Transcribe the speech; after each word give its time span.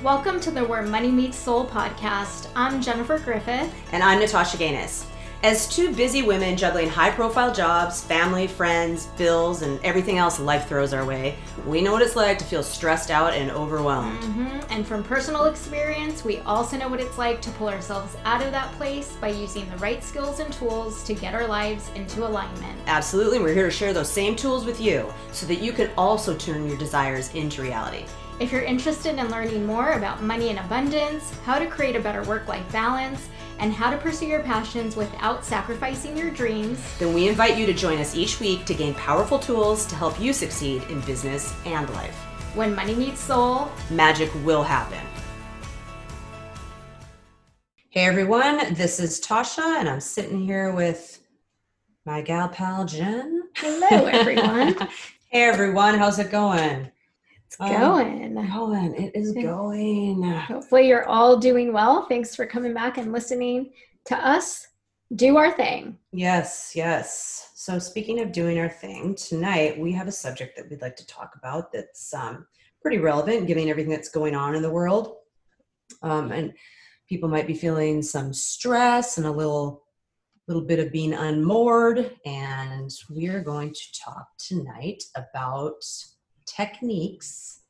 Welcome 0.00 0.40
to 0.40 0.50
the 0.50 0.64
Where 0.64 0.82
Money 0.82 1.12
Meets 1.12 1.36
Soul 1.36 1.64
podcast. 1.64 2.48
I'm 2.56 2.82
Jennifer 2.82 3.20
Griffith. 3.20 3.72
And 3.92 4.02
I'm 4.02 4.18
Natasha 4.18 4.56
Gaines. 4.56 5.06
As 5.44 5.68
two 5.68 5.94
busy 5.94 6.22
women 6.22 6.56
juggling 6.56 6.88
high 6.88 7.10
profile 7.10 7.52
jobs, 7.52 8.02
family, 8.02 8.48
friends, 8.48 9.06
bills, 9.16 9.62
and 9.62 9.78
everything 9.84 10.18
else 10.18 10.40
life 10.40 10.68
throws 10.68 10.92
our 10.92 11.04
way, 11.04 11.36
we 11.66 11.82
know 11.82 11.92
what 11.92 12.02
it's 12.02 12.16
like 12.16 12.38
to 12.38 12.44
feel 12.44 12.64
stressed 12.64 13.12
out 13.12 13.32
and 13.34 13.50
overwhelmed. 13.52 14.20
Mm-hmm. 14.22 14.72
And 14.72 14.84
from 14.84 15.04
personal 15.04 15.44
experience, 15.44 16.24
we 16.24 16.38
also 16.40 16.76
know 16.76 16.88
what 16.88 17.00
it's 17.00 17.18
like 17.18 17.40
to 17.42 17.50
pull 17.50 17.68
ourselves 17.68 18.16
out 18.24 18.42
of 18.42 18.50
that 18.50 18.72
place 18.72 19.12
by 19.20 19.28
using 19.28 19.68
the 19.70 19.76
right 19.76 20.02
skills 20.02 20.40
and 20.40 20.52
tools 20.52 21.04
to 21.04 21.14
get 21.14 21.32
our 21.34 21.46
lives 21.46 21.90
into 21.94 22.26
alignment. 22.26 22.80
Absolutely. 22.86 23.38
We're 23.38 23.54
here 23.54 23.66
to 23.66 23.70
share 23.70 23.92
those 23.92 24.10
same 24.10 24.34
tools 24.34 24.64
with 24.64 24.80
you 24.80 25.12
so 25.30 25.46
that 25.46 25.60
you 25.60 25.72
can 25.72 25.90
also 25.96 26.36
turn 26.36 26.66
your 26.66 26.78
desires 26.78 27.32
into 27.34 27.62
reality. 27.62 28.06
If 28.42 28.50
you're 28.50 28.62
interested 28.62 29.20
in 29.20 29.30
learning 29.30 29.64
more 29.64 29.92
about 29.92 30.20
money 30.20 30.48
and 30.48 30.58
abundance, 30.58 31.32
how 31.44 31.60
to 31.60 31.66
create 31.66 31.94
a 31.94 32.00
better 32.00 32.24
work 32.24 32.48
life 32.48 32.72
balance, 32.72 33.28
and 33.60 33.72
how 33.72 33.88
to 33.88 33.96
pursue 33.96 34.26
your 34.26 34.42
passions 34.42 34.96
without 34.96 35.44
sacrificing 35.44 36.16
your 36.16 36.28
dreams, 36.28 36.80
then 36.98 37.14
we 37.14 37.28
invite 37.28 37.56
you 37.56 37.66
to 37.66 37.72
join 37.72 37.98
us 37.98 38.16
each 38.16 38.40
week 38.40 38.64
to 38.64 38.74
gain 38.74 38.94
powerful 38.94 39.38
tools 39.38 39.86
to 39.86 39.94
help 39.94 40.20
you 40.20 40.32
succeed 40.32 40.82
in 40.90 41.00
business 41.02 41.54
and 41.66 41.88
life. 41.90 42.16
When 42.56 42.74
money 42.74 42.96
meets 42.96 43.20
soul, 43.20 43.70
magic 43.90 44.28
will 44.44 44.64
happen. 44.64 44.98
Hey 47.90 48.06
everyone, 48.06 48.74
this 48.74 48.98
is 48.98 49.20
Tasha, 49.20 49.78
and 49.78 49.88
I'm 49.88 50.00
sitting 50.00 50.40
here 50.40 50.72
with 50.72 51.22
my 52.04 52.22
gal 52.22 52.48
pal 52.48 52.86
Jen. 52.86 53.44
Hello, 53.54 54.06
everyone. 54.06 54.74
hey 55.28 55.44
everyone, 55.44 55.96
how's 55.96 56.18
it 56.18 56.32
going? 56.32 56.90
It's 57.52 57.70
going. 57.70 58.38
Um, 58.38 58.48
going. 58.48 58.94
It 58.94 59.14
is 59.14 59.32
going. 59.32 60.22
Hopefully, 60.22 60.88
you're 60.88 61.06
all 61.06 61.36
doing 61.36 61.72
well. 61.72 62.06
Thanks 62.06 62.34
for 62.34 62.46
coming 62.46 62.72
back 62.72 62.96
and 62.96 63.12
listening 63.12 63.72
to 64.06 64.16
us 64.16 64.66
do 65.16 65.36
our 65.36 65.52
thing. 65.52 65.98
Yes, 66.12 66.72
yes. 66.74 67.50
So, 67.54 67.78
speaking 67.78 68.20
of 68.20 68.32
doing 68.32 68.58
our 68.58 68.70
thing, 68.70 69.14
tonight 69.14 69.78
we 69.78 69.92
have 69.92 70.08
a 70.08 70.12
subject 70.12 70.56
that 70.56 70.70
we'd 70.70 70.80
like 70.80 70.96
to 70.96 71.06
talk 71.06 71.34
about 71.36 71.70
that's 71.72 72.14
um, 72.14 72.46
pretty 72.80 72.96
relevant 72.96 73.46
given 73.46 73.68
everything 73.68 73.92
that's 73.92 74.08
going 74.08 74.34
on 74.34 74.54
in 74.54 74.62
the 74.62 74.70
world. 74.70 75.16
Um, 76.02 76.32
and 76.32 76.54
people 77.06 77.28
might 77.28 77.46
be 77.46 77.54
feeling 77.54 78.00
some 78.00 78.32
stress 78.32 79.18
and 79.18 79.26
a 79.26 79.30
little 79.30 79.82
little 80.48 80.64
bit 80.64 80.80
of 80.80 80.90
being 80.90 81.14
unmoored 81.14 82.16
and 82.24 82.90
we're 83.08 83.44
going 83.44 83.72
to 83.72 84.00
talk 84.04 84.26
tonight 84.38 85.00
about 85.14 85.84
techniques 86.46 87.60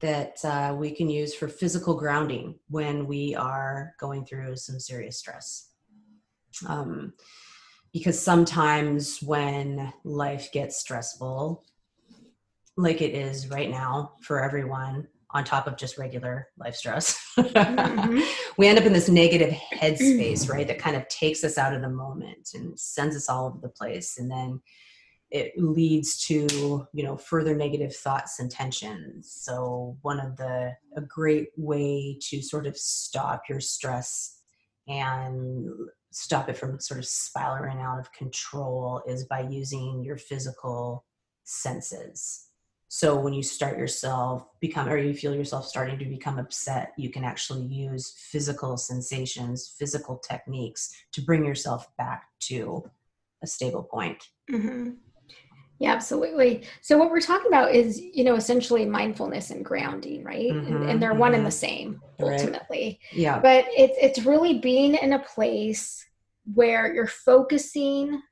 that 0.00 0.44
uh, 0.44 0.74
we 0.76 0.90
can 0.90 1.08
use 1.08 1.34
for 1.34 1.48
physical 1.48 1.94
grounding 1.94 2.56
when 2.68 3.06
we 3.06 3.34
are 3.36 3.94
going 4.00 4.24
through 4.24 4.56
some 4.56 4.80
serious 4.80 5.18
stress. 5.18 5.70
Um, 6.66 7.14
because 7.92 8.20
sometimes 8.20 9.22
when 9.22 9.92
life 10.04 10.50
gets 10.52 10.78
stressful, 10.78 11.64
like 12.76 13.00
it 13.00 13.14
is 13.14 13.48
right 13.48 13.70
now 13.70 14.12
for 14.22 14.42
everyone, 14.42 15.06
on 15.34 15.44
top 15.44 15.66
of 15.66 15.76
just 15.76 15.96
regular 15.96 16.48
life 16.58 16.74
stress, 16.74 17.18
mm-hmm. 17.38 18.20
we 18.58 18.66
end 18.66 18.78
up 18.78 18.84
in 18.84 18.92
this 18.92 19.08
negative 19.08 19.54
headspace, 19.74 20.48
right? 20.48 20.66
That 20.66 20.78
kind 20.78 20.96
of 20.96 21.08
takes 21.08 21.42
us 21.44 21.56
out 21.56 21.74
of 21.74 21.80
the 21.80 21.88
moment 21.88 22.50
and 22.54 22.78
sends 22.78 23.16
us 23.16 23.28
all 23.28 23.46
over 23.46 23.58
the 23.58 23.68
place. 23.68 24.18
And 24.18 24.30
then 24.30 24.60
it 25.32 25.54
leads 25.56 26.22
to 26.26 26.86
you 26.92 27.02
know 27.02 27.16
further 27.16 27.56
negative 27.56 27.96
thoughts 27.96 28.38
and 28.38 28.50
tensions. 28.50 29.32
So 29.32 29.96
one 30.02 30.20
of 30.20 30.36
the 30.36 30.72
a 30.96 31.00
great 31.00 31.48
way 31.56 32.18
to 32.28 32.42
sort 32.42 32.66
of 32.66 32.76
stop 32.76 33.44
your 33.48 33.60
stress 33.60 34.38
and 34.86 35.66
stop 36.10 36.50
it 36.50 36.56
from 36.58 36.78
sort 36.78 37.00
of 37.00 37.06
spiraling 37.06 37.80
out 37.80 37.98
of 37.98 38.12
control 38.12 39.02
is 39.08 39.24
by 39.24 39.40
using 39.40 40.04
your 40.04 40.18
physical 40.18 41.06
senses. 41.44 42.48
So 42.88 43.18
when 43.18 43.32
you 43.32 43.42
start 43.42 43.78
yourself 43.78 44.46
become 44.60 44.86
or 44.86 44.98
you 44.98 45.14
feel 45.14 45.34
yourself 45.34 45.66
starting 45.66 45.98
to 45.98 46.04
become 46.04 46.38
upset 46.38 46.92
you 46.98 47.08
can 47.08 47.24
actually 47.24 47.64
use 47.64 48.12
physical 48.18 48.76
sensations 48.76 49.74
physical 49.78 50.18
techniques 50.18 50.94
to 51.12 51.22
bring 51.22 51.42
yourself 51.42 51.86
back 51.96 52.24
to 52.40 52.84
a 53.42 53.46
stable 53.46 53.82
point. 53.82 54.22
Mm-hmm. 54.50 54.90
Yeah, 55.82 55.94
absolutely. 55.94 56.62
So 56.80 56.96
what 56.96 57.10
we're 57.10 57.20
talking 57.20 57.48
about 57.48 57.74
is, 57.74 58.00
you 58.00 58.22
know, 58.22 58.36
essentially 58.36 58.84
mindfulness 58.86 59.50
and 59.50 59.64
grounding, 59.64 60.22
right? 60.22 60.52
Mm-hmm, 60.52 60.76
and, 60.76 60.90
and, 60.90 61.02
they're 61.02 61.10
mm-hmm. 61.10 61.18
one 61.18 61.34
and 61.34 61.44
the 61.44 61.50
same 61.50 62.00
ultimately. 62.20 63.00
Right. 63.10 63.18
Yeah. 63.18 63.40
But 63.40 63.64
it's 63.70 63.98
it's 64.00 64.24
really 64.24 64.60
being 64.60 64.94
in 64.94 65.14
a 65.14 65.18
place 65.18 66.06
where 66.54 66.94
you're 66.94 67.08
focusing, 67.08 68.22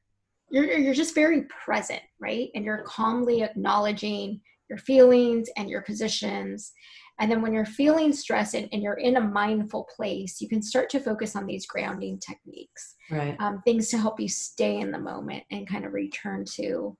you're 0.48 0.64
you're 0.78 0.94
just 0.94 1.12
very 1.12 1.46
present, 1.64 2.02
right? 2.20 2.50
And 2.54 2.64
you're 2.64 2.84
calmly 2.84 3.42
acknowledging 3.42 4.40
your 4.68 4.78
feelings 4.78 5.48
and 5.56 5.68
your 5.68 5.82
positions. 5.82 6.72
And 7.18 7.28
then 7.28 7.42
when 7.42 7.52
you're 7.52 7.66
feeling 7.66 8.12
stress 8.12 8.54
and, 8.54 8.68
and, 8.72 8.80
you're 8.80 8.94
in 8.94 9.16
a 9.16 9.20
mindful 9.20 9.88
place, 9.94 10.40
you 10.40 10.48
can 10.48 10.62
start 10.62 10.88
to 10.90 11.00
focus 11.00 11.34
on 11.34 11.46
these 11.46 11.66
grounding 11.66 12.18
techniques. 12.20 12.94
Right. 13.10 13.36
Um, 13.40 13.60
things 13.62 13.88
to 13.88 13.98
help 13.98 14.20
you 14.20 14.28
stay 14.28 14.78
in 14.78 14.92
the 14.92 14.98
moment 14.98 15.42
and 15.50 15.68
kind 15.68 15.84
of 15.84 15.92
return 15.92 16.44
to 16.54 16.96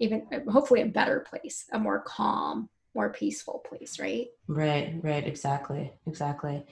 even 0.00 0.26
hopefully 0.50 0.80
a 0.82 0.86
better 0.86 1.20
place, 1.20 1.66
a 1.72 1.78
more 1.78 2.00
calm, 2.00 2.68
more 2.94 3.10
peaceful 3.10 3.62
place, 3.68 4.00
right? 4.00 4.26
Right, 4.48 4.96
right, 5.02 5.26
exactly, 5.26 5.92
exactly. 6.06 6.66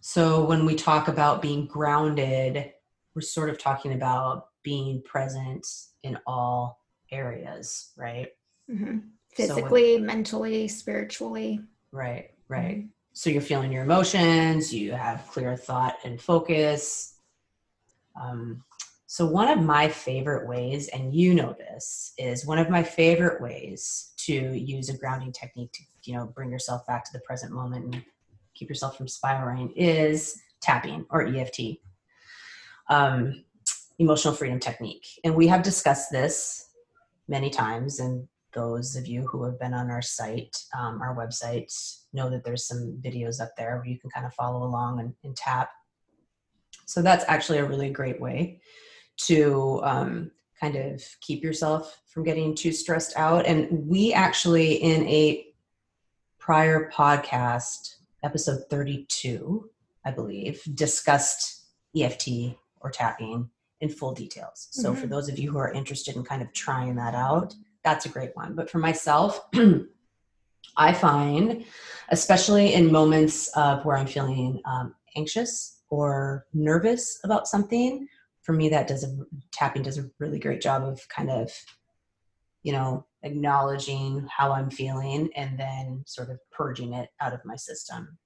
So 0.00 0.44
when 0.44 0.64
we 0.64 0.76
talk 0.76 1.08
about 1.08 1.42
being 1.42 1.66
grounded, 1.66 2.72
we're 3.14 3.22
sort 3.22 3.50
of 3.50 3.58
talking 3.58 3.94
about 3.94 4.48
being 4.62 5.02
present 5.02 5.66
in 6.02 6.18
all 6.26 6.84
areas, 7.10 7.92
right? 7.96 8.28
Mm-hmm. 8.70 8.98
Physically, 9.34 9.94
so 9.96 10.00
when, 10.00 10.06
mentally, 10.06 10.68
spiritually. 10.68 11.60
Right, 11.92 12.30
right. 12.48 12.78
Mm-hmm. 12.78 12.86
So 13.14 13.30
you're 13.30 13.42
feeling 13.42 13.72
your 13.72 13.82
emotions, 13.82 14.72
you 14.72 14.92
have 14.92 15.26
clear 15.28 15.56
thought 15.56 15.96
and 16.04 16.20
focus. 16.20 17.14
Um, 18.20 18.62
so, 19.16 19.24
one 19.24 19.48
of 19.48 19.64
my 19.64 19.88
favorite 19.88 20.46
ways, 20.46 20.88
and 20.88 21.14
you 21.14 21.32
know 21.32 21.54
this, 21.54 22.12
is 22.18 22.44
one 22.44 22.58
of 22.58 22.68
my 22.68 22.82
favorite 22.82 23.40
ways 23.40 24.12
to 24.18 24.34
use 24.34 24.90
a 24.90 24.98
grounding 24.98 25.32
technique 25.32 25.72
to, 25.72 25.82
you 26.02 26.14
know, 26.14 26.26
bring 26.26 26.50
yourself 26.50 26.86
back 26.86 27.02
to 27.06 27.12
the 27.14 27.20
present 27.20 27.50
moment 27.50 27.94
and 27.94 28.04
keep 28.52 28.68
yourself 28.68 28.94
from 28.94 29.08
spiraling 29.08 29.70
is 29.70 30.38
tapping 30.60 31.06
or 31.08 31.24
EFT, 31.24 31.78
um, 32.90 33.42
emotional 33.98 34.34
freedom 34.34 34.60
technique. 34.60 35.06
And 35.24 35.34
we 35.34 35.46
have 35.46 35.62
discussed 35.62 36.12
this 36.12 36.68
many 37.26 37.48
times. 37.48 38.00
And 38.00 38.28
those 38.52 38.96
of 38.96 39.06
you 39.06 39.26
who 39.28 39.44
have 39.44 39.58
been 39.58 39.72
on 39.72 39.90
our 39.90 40.02
site, 40.02 40.54
um, 40.78 41.00
our 41.00 41.16
website, 41.16 41.72
know 42.12 42.28
that 42.28 42.44
there's 42.44 42.66
some 42.66 43.00
videos 43.02 43.40
up 43.40 43.56
there 43.56 43.76
where 43.76 43.86
you 43.86 43.98
can 43.98 44.10
kind 44.10 44.26
of 44.26 44.34
follow 44.34 44.62
along 44.62 45.00
and, 45.00 45.14
and 45.24 45.34
tap. 45.34 45.70
So, 46.84 47.00
that's 47.00 47.24
actually 47.28 47.60
a 47.60 47.64
really 47.64 47.88
great 47.88 48.20
way 48.20 48.60
to 49.18 49.80
um, 49.82 50.30
kind 50.60 50.76
of 50.76 51.02
keep 51.20 51.42
yourself 51.42 52.00
from 52.06 52.24
getting 52.24 52.54
too 52.54 52.72
stressed 52.72 53.16
out. 53.16 53.46
And 53.46 53.86
we 53.86 54.12
actually, 54.12 54.74
in 54.74 55.06
a 55.06 55.46
prior 56.38 56.90
podcast, 56.90 57.96
episode 58.22 58.64
32, 58.70 59.70
I 60.04 60.10
believe, 60.10 60.62
discussed 60.74 61.64
EFT 61.96 62.56
or 62.80 62.90
tapping 62.90 63.50
in 63.80 63.88
full 63.88 64.12
details. 64.12 64.68
So 64.70 64.90
mm-hmm. 64.90 65.00
for 65.00 65.06
those 65.06 65.28
of 65.28 65.38
you 65.38 65.50
who 65.50 65.58
are 65.58 65.72
interested 65.72 66.16
in 66.16 66.24
kind 66.24 66.42
of 66.42 66.52
trying 66.52 66.94
that 66.96 67.14
out, 67.14 67.54
that's 67.84 68.06
a 68.06 68.08
great 68.08 68.34
one. 68.34 68.54
But 68.54 68.70
for 68.70 68.78
myself, 68.78 69.48
I 70.76 70.92
find, 70.92 71.64
especially 72.10 72.74
in 72.74 72.90
moments 72.90 73.48
of 73.56 73.84
where 73.84 73.96
I'm 73.96 74.06
feeling 74.06 74.60
um, 74.64 74.94
anxious 75.16 75.80
or 75.88 76.46
nervous 76.52 77.20
about 77.24 77.46
something, 77.46 78.08
for 78.46 78.52
me 78.52 78.68
that 78.68 78.86
does 78.86 79.02
a 79.02 79.12
tapping 79.52 79.82
does 79.82 79.98
a 79.98 80.08
really 80.20 80.38
great 80.38 80.62
job 80.62 80.84
of 80.84 81.06
kind 81.08 81.30
of 81.30 81.50
you 82.62 82.72
know 82.72 83.04
acknowledging 83.24 84.26
how 84.34 84.52
i'm 84.52 84.70
feeling 84.70 85.28
and 85.34 85.58
then 85.58 86.02
sort 86.06 86.30
of 86.30 86.38
purging 86.52 86.94
it 86.94 87.10
out 87.20 87.34
of 87.34 87.40
my 87.44 87.56
system 87.56 88.16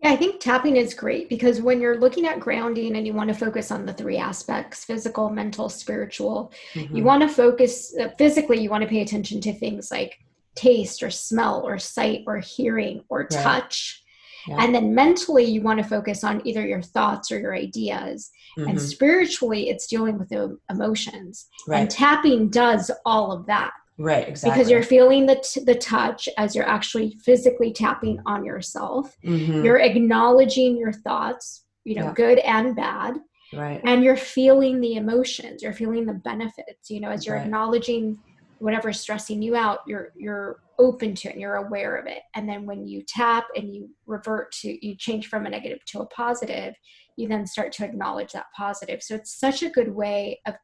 yeah 0.00 0.10
i 0.10 0.16
think 0.16 0.38
tapping 0.38 0.76
is 0.76 0.92
great 0.92 1.30
because 1.30 1.62
when 1.62 1.80
you're 1.80 1.98
looking 1.98 2.26
at 2.26 2.38
grounding 2.38 2.96
and 2.96 3.06
you 3.06 3.14
want 3.14 3.28
to 3.28 3.34
focus 3.34 3.70
on 3.70 3.86
the 3.86 3.92
three 3.94 4.18
aspects 4.18 4.84
physical 4.84 5.30
mental 5.30 5.70
spiritual 5.70 6.52
mm-hmm. 6.74 6.94
you 6.94 7.02
want 7.02 7.22
to 7.22 7.28
focus 7.28 7.96
uh, 7.98 8.08
physically 8.18 8.60
you 8.60 8.68
want 8.68 8.82
to 8.82 8.88
pay 8.88 9.00
attention 9.00 9.40
to 9.40 9.52
things 9.54 9.90
like 9.90 10.18
taste 10.54 11.02
or 11.02 11.10
smell 11.10 11.62
or 11.66 11.78
sight 11.78 12.22
or 12.26 12.38
hearing 12.38 13.02
or 13.08 13.20
right. 13.20 13.30
touch 13.30 14.03
yeah. 14.48 14.56
And 14.62 14.74
then 14.74 14.94
mentally, 14.94 15.44
you 15.44 15.60
want 15.62 15.78
to 15.82 15.84
focus 15.88 16.24
on 16.24 16.46
either 16.46 16.66
your 16.66 16.82
thoughts 16.82 17.30
or 17.32 17.38
your 17.38 17.54
ideas. 17.54 18.30
Mm-hmm. 18.58 18.70
And 18.70 18.80
spiritually, 18.80 19.68
it's 19.70 19.86
dealing 19.86 20.18
with 20.18 20.28
the 20.28 20.58
emotions. 20.70 21.46
Right. 21.66 21.80
And 21.80 21.90
tapping 21.90 22.48
does 22.50 22.90
all 23.04 23.32
of 23.32 23.46
that. 23.46 23.72
Right, 23.96 24.28
exactly. 24.28 24.58
because 24.58 24.70
you're 24.70 24.82
feeling 24.82 25.26
the 25.26 25.36
t- 25.36 25.62
the 25.64 25.76
touch 25.76 26.28
as 26.36 26.56
you're 26.56 26.68
actually 26.68 27.16
physically 27.24 27.72
tapping 27.72 28.18
on 28.26 28.44
yourself. 28.44 29.16
Mhm, 29.24 29.62
You're 29.64 29.78
acknowledging 29.78 30.76
your 30.76 30.92
thoughts, 30.92 31.64
you 31.84 31.94
know, 31.94 32.06
Yeah. 32.06 32.12
good 32.14 32.38
and 32.40 32.74
bad, 32.74 33.20
right. 33.52 33.80
and 33.84 34.02
you're 34.02 34.16
feeling 34.16 34.80
the 34.80 34.94
emotions. 34.96 35.62
You're 35.62 35.72
feeling 35.72 36.06
the 36.06 36.14
benefits. 36.14 36.90
You 36.90 37.00
know, 37.02 37.10
as 37.10 37.24
you're 37.24 37.36
Right. 37.36 37.44
acknowledging 37.44 38.18
whatever's 38.58 39.00
stressing 39.00 39.42
you 39.42 39.56
out, 39.56 39.80
you're 39.86 40.12
you're 40.16 40.60
open 40.78 41.14
to 41.14 41.28
it 41.28 41.32
and 41.32 41.40
you're 41.40 41.56
aware 41.56 41.96
of 41.96 42.06
it. 42.06 42.22
And 42.34 42.48
then 42.48 42.66
when 42.66 42.86
you 42.86 43.02
tap 43.06 43.46
and 43.56 43.72
you 43.74 43.90
revert 44.06 44.52
to 44.52 44.86
you 44.86 44.96
change 44.96 45.28
from 45.28 45.46
a 45.46 45.50
negative 45.50 45.84
to 45.86 46.00
a 46.00 46.06
positive, 46.06 46.74
you 47.16 47.28
then 47.28 47.46
start 47.46 47.72
to 47.72 47.84
acknowledge 47.84 48.32
that 48.32 48.46
positive. 48.56 49.02
So 49.02 49.14
it's 49.14 49.38
such 49.38 49.62
a 49.62 49.70
good 49.70 49.94
way 49.94 50.40
of 50.46 50.54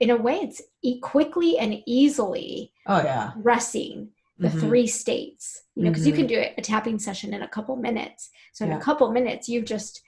in 0.00 0.10
a 0.10 0.16
way 0.16 0.36
it's 0.36 0.62
e- 0.82 1.00
quickly 1.00 1.58
and 1.58 1.76
easily 1.86 2.72
Oh 2.86 3.02
yeah. 3.02 3.32
resting 3.36 4.10
the 4.38 4.48
Mhm. 4.48 4.60
three 4.60 4.86
states 4.86 5.64
you 5.74 5.84
know 5.84 5.90
because 5.90 6.06
you 6.06 6.14
Mhm. 6.14 6.16
can 6.16 6.26
do 6.26 6.38
it 6.38 6.54
a 6.56 6.62
tapping 6.62 6.98
session 6.98 7.34
in 7.34 7.42
a 7.42 7.48
couple 7.48 7.76
minutes 7.76 8.30
so 8.54 8.64
in 8.64 8.70
Yeah. 8.70 8.78
a 8.78 8.80
couple 8.80 9.10
minutes 9.12 9.48
you've 9.50 9.66
just 9.66 10.02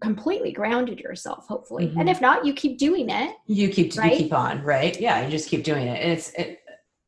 completely 0.00 0.52
grounded 0.52 0.98
yourself 1.00 1.46
hopefully 1.48 1.88
Mhm. 1.88 2.00
and 2.00 2.08
if 2.08 2.20
not 2.20 2.44
you 2.44 2.52
keep 2.54 2.78
doing 2.78 3.08
it 3.10 3.36
You 3.46 3.68
keep 3.68 3.96
Right? 3.96 4.12
you 4.12 4.18
keep 4.18 4.32
on, 4.32 4.62
right? 4.62 4.98
Yeah, 5.00 5.24
you 5.24 5.30
just 5.30 5.48
keep 5.48 5.64
doing 5.64 5.86
it. 5.86 6.00
And 6.02 6.12
it's 6.12 6.30
it, 6.34 6.60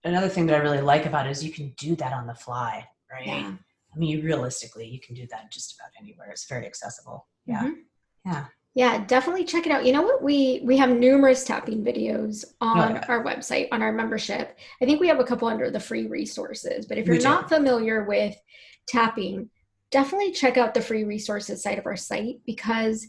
another 0.04 0.28
thing 0.28 0.46
that 0.46 0.54
I 0.56 0.58
really 0.58 0.80
like 0.80 1.06
about 1.06 1.26
it 1.26 1.30
is 1.30 1.44
you 1.44 1.52
can 1.52 1.68
do 1.78 1.94
that 1.96 2.12
on 2.12 2.26
the 2.26 2.34
fly, 2.34 2.86
right? 3.10 3.26
yeah 3.26 3.52
I 3.94 3.98
mean, 3.98 4.24
realistically, 4.24 4.86
you 4.86 4.98
can 5.00 5.14
do 5.14 5.26
that 5.30 5.52
just 5.52 5.74
about 5.74 5.90
anywhere. 6.00 6.30
It's 6.30 6.46
very 6.48 6.64
accessible. 6.66 7.26
Yeah. 7.46 7.62
Mhm. 7.64 7.74
Yeah. 8.24 8.44
yeah 8.74 9.04
definitely 9.04 9.44
check 9.44 9.66
it 9.66 9.72
out 9.72 9.84
you 9.84 9.92
know 9.92 10.00
what 10.02 10.22
we 10.22 10.62
we 10.64 10.76
have 10.78 10.88
numerous 10.90 11.44
tapping 11.44 11.84
videos 11.84 12.44
on 12.60 12.96
Oh, 12.96 13.00
our 13.08 13.22
website 13.22 13.68
on 13.70 13.82
our 13.82 13.92
membership 13.92 14.56
i 14.80 14.86
think 14.86 14.98
we 15.00 15.08
have 15.08 15.20
a 15.20 15.24
couple 15.24 15.46
under 15.48 15.70
the 15.70 15.80
free 15.88 16.06
resources 16.06 16.86
but 16.86 16.96
if 16.98 17.06
you're 17.06 17.20
not 17.20 17.48
familiar 17.50 18.04
with 18.04 18.34
tapping 18.86 19.50
definitely 19.92 20.32
check 20.32 20.56
out 20.56 20.74
the 20.74 20.80
free 20.80 21.04
resources 21.04 21.62
side 21.62 21.78
of 21.78 21.86
our 21.86 21.96
site 21.96 22.40
because 22.46 23.06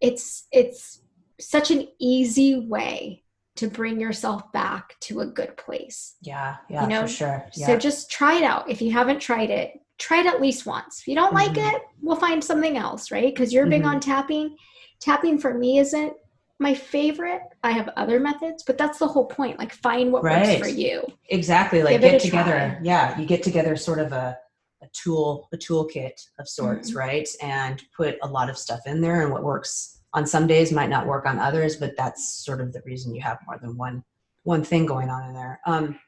it's 0.00 0.46
it's 0.52 1.00
such 1.40 1.70
an 1.70 1.88
easy 1.98 2.60
way 2.68 3.22
to 3.56 3.68
bring 3.68 4.00
yourself 4.00 4.52
back 4.52 4.94
to 5.00 5.20
a 5.20 5.26
good 5.26 5.56
place 5.56 6.16
Yeah. 6.20 6.56
Yeah. 6.68 6.82
You 6.82 6.88
know, 6.88 7.02
for 7.02 7.08
sure. 7.08 7.46
Yeah. 7.54 7.66
so 7.68 7.78
just 7.78 8.10
try 8.10 8.34
it 8.38 8.42
out 8.44 8.68
if 8.68 8.82
you 8.82 8.90
haven't 8.92 9.20
tried 9.20 9.50
it 9.50 9.72
try 9.98 10.20
it 10.20 10.26
at 10.26 10.40
least 10.42 10.66
once 10.66 11.00
if 11.00 11.06
you 11.08 11.14
don't 11.14 11.32
like 11.34 11.52
Mhm. 11.52 11.74
it 11.76 11.82
we'll 12.02 12.16
find 12.16 12.42
something 12.42 12.76
else 12.76 13.10
right 13.12 13.32
because 13.34 13.52
you're 13.52 13.66
big 13.66 13.82
Mhm. 13.82 13.86
on 13.94 14.00
tapping 14.00 14.56
tapping 15.00 15.38
for 15.38 15.54
me 15.54 15.78
isn't 15.78 16.12
my 16.58 16.74
favorite 16.74 17.42
i 17.62 17.70
have 17.70 17.88
other 17.96 18.18
methods 18.18 18.64
but 18.64 18.76
that's 18.76 18.98
the 18.98 19.06
whole 19.06 19.26
point 19.26 19.58
like 19.58 19.72
find 19.72 20.12
what 20.12 20.22
works 20.24 20.54
for 20.56 20.68
you 20.68 21.04
exactly. 21.28 21.82
Like 21.82 22.00
Give 22.00 22.10
get 22.12 22.20
together. 22.20 22.50
try. 22.52 22.78
Yeah. 22.82 23.18
You 23.18 23.26
get 23.26 23.42
together 23.44 23.76
sort 23.76 23.98
of 24.00 24.12
a, 24.12 24.36
a 24.82 24.86
tool, 24.92 25.48
a 25.52 25.56
toolkit 25.56 26.20
of 26.38 26.48
sorts, 26.48 26.90
Mm-hmm. 26.90 26.98
right? 26.98 27.28
And 27.42 27.82
put 27.96 28.16
a 28.22 28.28
lot 28.28 28.50
of 28.50 28.58
stuff 28.58 28.80
in 28.86 29.00
there 29.00 29.22
and 29.22 29.32
what 29.32 29.42
works 29.42 30.02
on 30.12 30.26
some 30.26 30.46
days 30.46 30.70
might 30.72 30.90
not 30.90 31.06
work 31.06 31.26
on 31.26 31.38
others, 31.38 31.76
but 31.76 31.96
that's 31.96 32.44
sort 32.44 32.60
of 32.60 32.72
the 32.72 32.82
reason 32.84 33.14
you 33.14 33.22
have 33.22 33.38
more 33.46 33.58
than 33.60 33.76
one 33.76 34.04
one 34.44 34.62
thing 34.62 34.84
going 34.84 35.08
on 35.08 35.26
in 35.28 35.34
there. 35.34 35.58
Um, 35.66 35.98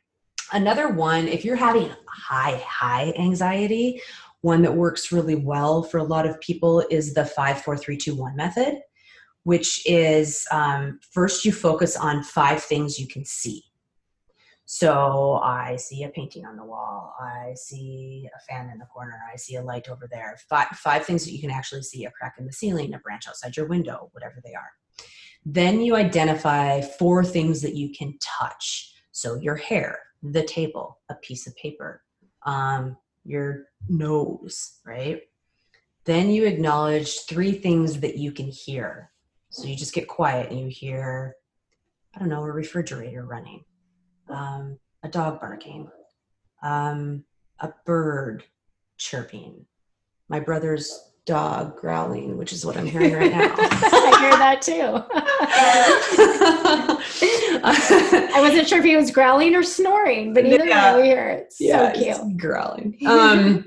another 0.53 0.89
one, 0.89 1.27
if 1.27 1.43
you're 1.43 1.57
having 1.57 1.91
high, 2.07 2.63
high 2.69 3.15
anxiety, 3.19 4.03
one 4.43 4.61
that 4.63 4.75
works 4.75 5.11
really 5.11 5.37
well 5.37 5.83
for 5.83 5.99
a 5.99 6.05
lot 6.05 6.27
of 6.27 6.39
people 6.41 6.85
is 6.91 7.15
the 7.15 7.25
five, 7.25 7.63
four, 7.63 7.79
three, 7.79 7.97
two, 7.97 8.15
one 8.15 8.37
method, 8.37 8.79
which 9.45 9.83
is 9.87 10.47
um, 10.53 11.01
first 11.11 11.47
you 11.47 11.51
focus 11.53 11.97
on 11.97 12.23
five 12.23 12.63
things 12.63 12.99
you 13.01 13.09
can 13.09 13.25
see. 13.25 13.65
So 14.69 15.35
I 15.45 15.77
see 15.77 16.03
a 16.03 16.09
painting 16.09 16.45
on 16.45 16.57
the 16.57 16.65
wall. 16.65 17.15
I 17.21 17.55
see 17.55 18.29
a 18.37 18.41
fan 18.41 18.69
in 18.69 18.79
the 18.79 18.87
corner. 18.87 19.19
I 19.33 19.37
see 19.37 19.55
a 19.55 19.63
light 19.63 19.89
over 19.89 20.09
there. 20.11 20.37
Five, 20.49 20.67
five 20.71 21.05
things 21.05 21.25
that 21.25 21.33
you 21.33 21.41
can 21.41 21.53
actually 21.53 21.83
see 21.83 22.05
a 22.05 22.11
crack 22.11 22.35
in 22.39 22.47
the 22.47 22.53
ceiling, 22.53 22.93
a 22.93 22.99
branch 22.99 23.29
outside 23.29 23.57
your 23.57 23.67
window, 23.67 24.09
whatever 24.11 24.43
they 24.45 24.55
are. 24.55 24.73
Then 25.45 25.81
you 25.81 25.95
identify 25.95 26.81
four 26.81 27.25
things 27.25 27.63
that 27.63 27.77
you 27.77 27.91
can 27.93 28.19
touch. 28.21 28.93
So 29.13 29.37
your 29.37 29.55
hair, 29.55 30.01
the 30.23 30.43
table, 30.43 30.99
a 31.09 31.15
piece 31.15 31.47
of 31.47 31.55
paper, 31.55 32.03
um, 32.45 32.97
your 33.25 33.67
nose, 33.89 34.81
right? 34.85 35.23
Then 36.05 36.31
you 36.31 36.45
acknowledge 36.45 37.21
three 37.21 37.53
things 37.53 38.01
that 38.01 38.17
you 38.17 38.33
can 38.33 38.49
hear. 38.49 39.13
So 39.51 39.69
you 39.69 39.77
just 39.77 39.95
get 39.95 40.09
quiet 40.09 40.51
and 40.51 40.59
you 40.59 40.67
hear, 40.67 41.37
I 42.15 42.19
don't 42.19 42.29
know, 42.29 42.43
a 42.43 42.51
refrigerator 42.51 43.25
running, 43.25 43.65
um, 44.29 44.79
a 45.03 45.09
dog 45.09 45.41
barking, 45.41 45.89
um, 46.63 47.25
a 47.61 47.71
bird 47.85 48.45
chirping, 48.99 49.67
my 50.29 50.41
brother's 50.41 51.13
dog 51.27 51.77
growling, 51.77 52.37
which 52.37 52.53
is 52.53 52.65
what 52.65 52.77
I'm 52.77 52.87
hearing 52.87 53.13
right 53.15 53.33
now. 53.33 53.55
i 53.59 54.17
hear 54.21 54.31
that 54.39 54.63
too 54.63 55.03
i 57.65 58.41
wasn't 58.41 58.69
sure 58.69 58.79
if 58.79 58.85
he 58.85 58.97
was 58.97 59.11
growling 59.11 59.55
or 59.55 59.63
snoring 59.63 60.33
but 60.33 60.45
either 60.47 60.65
Yeah. 60.65 60.95
way 60.95 61.03
we 61.03 61.09
hear 61.09 61.29
it 61.29 61.53
so 61.53 61.65
yeah, 61.65 61.93
cute 61.93 62.07
it's 62.09 62.21
growling. 62.37 62.97
Um, 63.07 63.65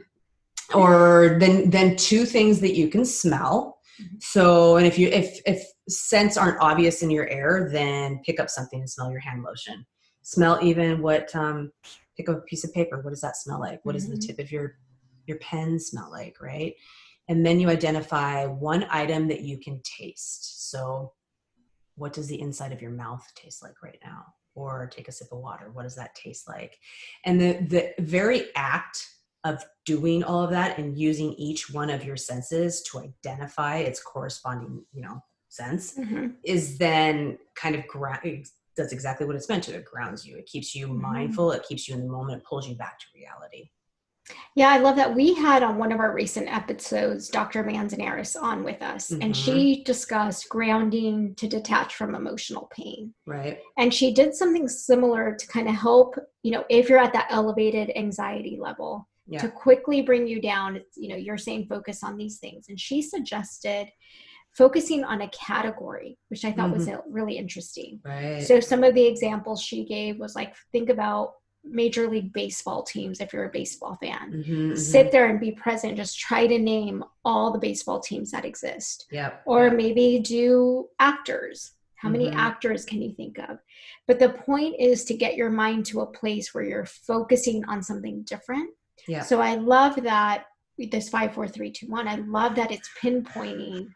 or 0.74 1.38
then 1.40 1.70
then 1.72 1.96
two 1.96 2.26
things 2.26 2.60
that 2.62 2.76
you 2.76 2.88
can 2.90 3.04
smell. 3.04 3.80
Mhm. 4.02 4.22
So, 4.24 4.78
and 4.78 4.86
if 4.86 4.98
you 5.00 5.08
if 5.10 5.40
if 5.46 5.64
scents 5.90 6.38
aren't 6.38 6.60
obvious 6.62 7.02
in 7.02 7.10
your 7.10 7.28
air, 7.28 7.70
then 7.74 8.22
pick 8.24 8.40
up 8.40 8.50
something 8.52 8.80
and 8.80 8.90
smell 8.90 9.10
your 9.12 9.20
hand 9.20 9.42
lotion. 9.44 9.84
Smell 10.30 10.60
even 10.62 11.02
what 11.02 11.36
um, 11.36 11.72
pick 12.16 12.30
up 12.30 12.38
a 12.38 12.42
piece 12.42 12.64
of 12.64 12.72
paper. 12.72 13.00
What 13.02 13.10
does 13.10 13.22
that 13.22 13.36
smell 13.36 13.60
like? 13.60 13.84
What 13.84 13.94
does 13.94 14.08
the 14.08 14.16
Mhm. 14.16 14.28
tip 14.28 14.38
of 14.40 14.52
your 14.52 14.78
your 15.26 15.38
pen 15.40 15.80
smell 15.80 16.12
like? 16.12 16.40
Right, 16.40 16.76
and 17.28 17.44
then 17.44 17.60
you 17.60 17.68
identify 17.68 18.46
one 18.46 18.86
item 18.92 19.28
that 19.30 19.42
you 19.42 19.58
can 19.58 19.82
taste. 19.82 20.70
So, 20.70 21.14
what 21.96 22.14
does 22.14 22.28
the 22.28 22.40
inside 22.40 22.72
of 22.72 22.80
your 22.82 22.92
mouth 22.92 23.26
taste 23.34 23.64
like 23.64 23.82
right 23.82 23.98
now? 24.04 24.22
Or 24.54 24.86
take 24.92 25.08
a 25.08 25.12
sip 25.12 25.32
of 25.32 25.40
water. 25.40 25.72
What 25.72 25.82
does 25.84 25.96
that 25.96 26.14
taste 26.14 26.48
like? 26.48 26.78
And 27.26 27.42
the 27.42 27.52
the 27.74 27.94
very 28.04 28.54
act 28.56 28.98
of 29.44 29.66
doing 29.86 30.24
all 30.24 30.44
of 30.44 30.52
that 30.52 30.78
and 30.78 30.96
using 30.96 31.34
each 31.34 31.72
one 31.74 31.90
of 31.90 32.04
your 32.06 32.18
senses 32.18 32.84
to 32.84 33.00
identify 33.00 33.78
its 33.78 34.00
corresponding, 34.00 34.86
you 34.94 35.02
know, 35.02 35.24
sense 35.48 35.96
Mhm. 35.98 36.36
is 36.44 36.78
then 36.78 37.40
kind 37.56 37.74
of 37.76 37.88
gra- 37.88 38.22
does 38.80 38.94
exactly 38.94 39.28
what 39.28 39.36
it's 39.36 39.50
meant 39.50 39.64
to. 39.66 39.76
It 39.76 39.86
grounds 39.86 40.26
you. 40.26 40.38
It 40.38 40.46
keeps 40.46 40.74
you 40.74 40.88
Mhm. 40.88 41.02
mindful. 41.02 41.52
It 41.52 41.64
keeps 41.64 41.88
you 41.88 41.96
in 41.96 42.02
the 42.02 42.12
moment. 42.12 42.42
It 42.42 42.46
pulls 42.46 42.68
you 42.68 42.76
back 42.76 42.98
to 43.00 43.06
reality. 43.14 43.72
Yeah, 44.56 44.70
I 44.70 44.78
love 44.78 44.96
that. 44.96 45.16
We 45.16 45.34
had 45.34 45.64
on 45.64 45.78
one 45.78 45.92
of 45.92 46.00
our 46.00 46.14
recent 46.14 46.48
episodes 46.48 47.30
Dr. 47.30 47.64
Manzanares 47.64 48.36
on 48.36 48.64
with 48.64 48.82
us, 48.82 49.10
and 49.12 49.34
Mhm. 49.34 49.36
she 49.36 49.84
discussed 49.84 50.48
grounding 50.50 51.36
to 51.36 51.48
detach 51.48 51.96
from 51.96 52.14
emotional 52.16 52.70
pain. 52.72 53.16
Right. 53.26 53.60
And 53.78 53.94
she 53.94 54.14
did 54.14 54.36
something 54.36 54.68
similar 54.68 55.36
to 55.36 55.48
kind 55.48 55.68
of 55.68 55.76
help, 55.76 56.16
you 56.44 56.52
know, 56.52 56.64
if 56.70 56.90
you're 56.90 57.00
at 57.00 57.14
that 57.14 57.28
elevated 57.32 57.92
anxiety 57.96 58.58
level, 58.58 59.10
Yeah. 59.28 59.40
to 59.40 59.50
quickly 59.50 60.02
bring 60.04 60.28
you 60.28 60.40
down. 60.42 60.82
You 60.96 61.10
know, 61.10 61.16
you're 61.16 61.38
saying 61.38 61.68
focus 61.68 62.04
on 62.04 62.16
these 62.16 62.40
things. 62.40 62.70
And 62.70 62.80
she 62.80 63.02
suggested 63.02 63.92
focusing 64.52 65.04
on 65.04 65.22
a 65.22 65.30
category, 65.30 66.18
which 66.30 66.44
I 66.46 66.52
thought 66.52 66.72
was 66.72 66.88
uh, 66.88 66.98
really 67.10 67.38
interesting. 67.38 68.00
right. 68.04 68.42
So 68.44 68.60
some 68.60 68.84
of 68.84 68.94
the 68.96 69.06
examples 69.06 69.62
she 69.62 69.86
gave 69.86 70.20
was 70.20 70.36
like 70.36 70.56
think 70.72 70.90
about 70.90 71.34
major 71.64 72.10
league 72.10 72.34
baseball 72.34 72.84
teams 72.84 73.20
if 73.20 73.32
you're 73.34 73.46
a 73.46 73.50
baseball 73.52 73.98
fan. 74.02 74.32
Mhm, 74.32 74.72
mhm. 74.72 74.78
Sit 74.78 75.12
there 75.12 75.28
and 75.28 75.40
be 75.40 75.52
present. 75.52 75.98
Just 75.98 76.18
try 76.20 76.48
to 76.48 76.58
name 76.58 77.04
all 77.26 77.52
the 77.52 77.60
baseball 77.60 78.00
teams 78.00 78.32
that 78.32 78.46
exist. 78.46 79.06
Yep. 79.12 79.44
Or 79.46 79.66
yep. 79.66 79.74
maybe 79.76 80.20
do 80.20 80.88
actors. 81.00 81.74
How 81.96 82.08
many 82.10 82.30
Mhm. 82.30 82.36
actors 82.36 82.86
can 82.86 83.02
you 83.02 83.12
think 83.14 83.38
of? 83.40 83.60
But 84.08 84.20
the 84.20 84.30
point 84.30 84.76
is 84.80 85.04
to 85.06 85.14
get 85.14 85.36
your 85.36 85.50
mind 85.50 85.86
to 85.88 86.00
a 86.02 86.06
place 86.08 86.54
where 86.54 86.64
you're 86.64 86.86
focusing 86.86 87.66
on 87.66 87.84
something 87.84 88.24
different. 88.24 88.70
Yeah. 89.08 89.22
So 89.24 89.42
I 89.42 89.56
love 89.56 89.96
that 90.04 90.46
this 90.78 91.10
five, 91.10 91.34
four, 91.34 91.46
three, 91.46 91.72
two, 91.72 91.88
one. 91.88 92.08
I 92.08 92.16
love 92.16 92.56
that 92.56 92.72
it's 92.72 92.90
pinpointing 93.02 93.88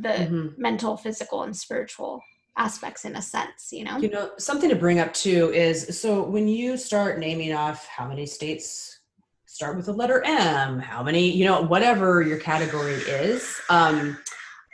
the 0.00 0.08
Mhm. 0.08 0.58
mental, 0.58 0.96
physical, 0.96 1.42
and 1.42 1.56
spiritual 1.56 2.22
aspects 2.56 3.04
in 3.04 3.16
a 3.16 3.22
sense, 3.22 3.72
you 3.72 3.84
know? 3.84 3.98
You 3.98 4.10
know, 4.10 4.32
something 4.38 4.68
to 4.68 4.76
bring 4.76 4.98
up 4.98 5.12
too 5.14 5.52
is 5.52 6.00
so 6.00 6.22
when 6.22 6.48
you 6.48 6.76
start 6.76 7.18
naming 7.18 7.52
off 7.52 7.86
how 7.86 8.06
many 8.06 8.26
states 8.26 9.00
start 9.46 9.76
with 9.76 9.86
the 9.86 9.92
letter 9.92 10.22
M, 10.24 10.78
how 10.78 11.02
many, 11.02 11.30
you 11.30 11.44
know, 11.44 11.62
whatever 11.62 12.22
your 12.22 12.38
category 12.38 12.94
is, 12.94 13.60
um, 13.68 14.18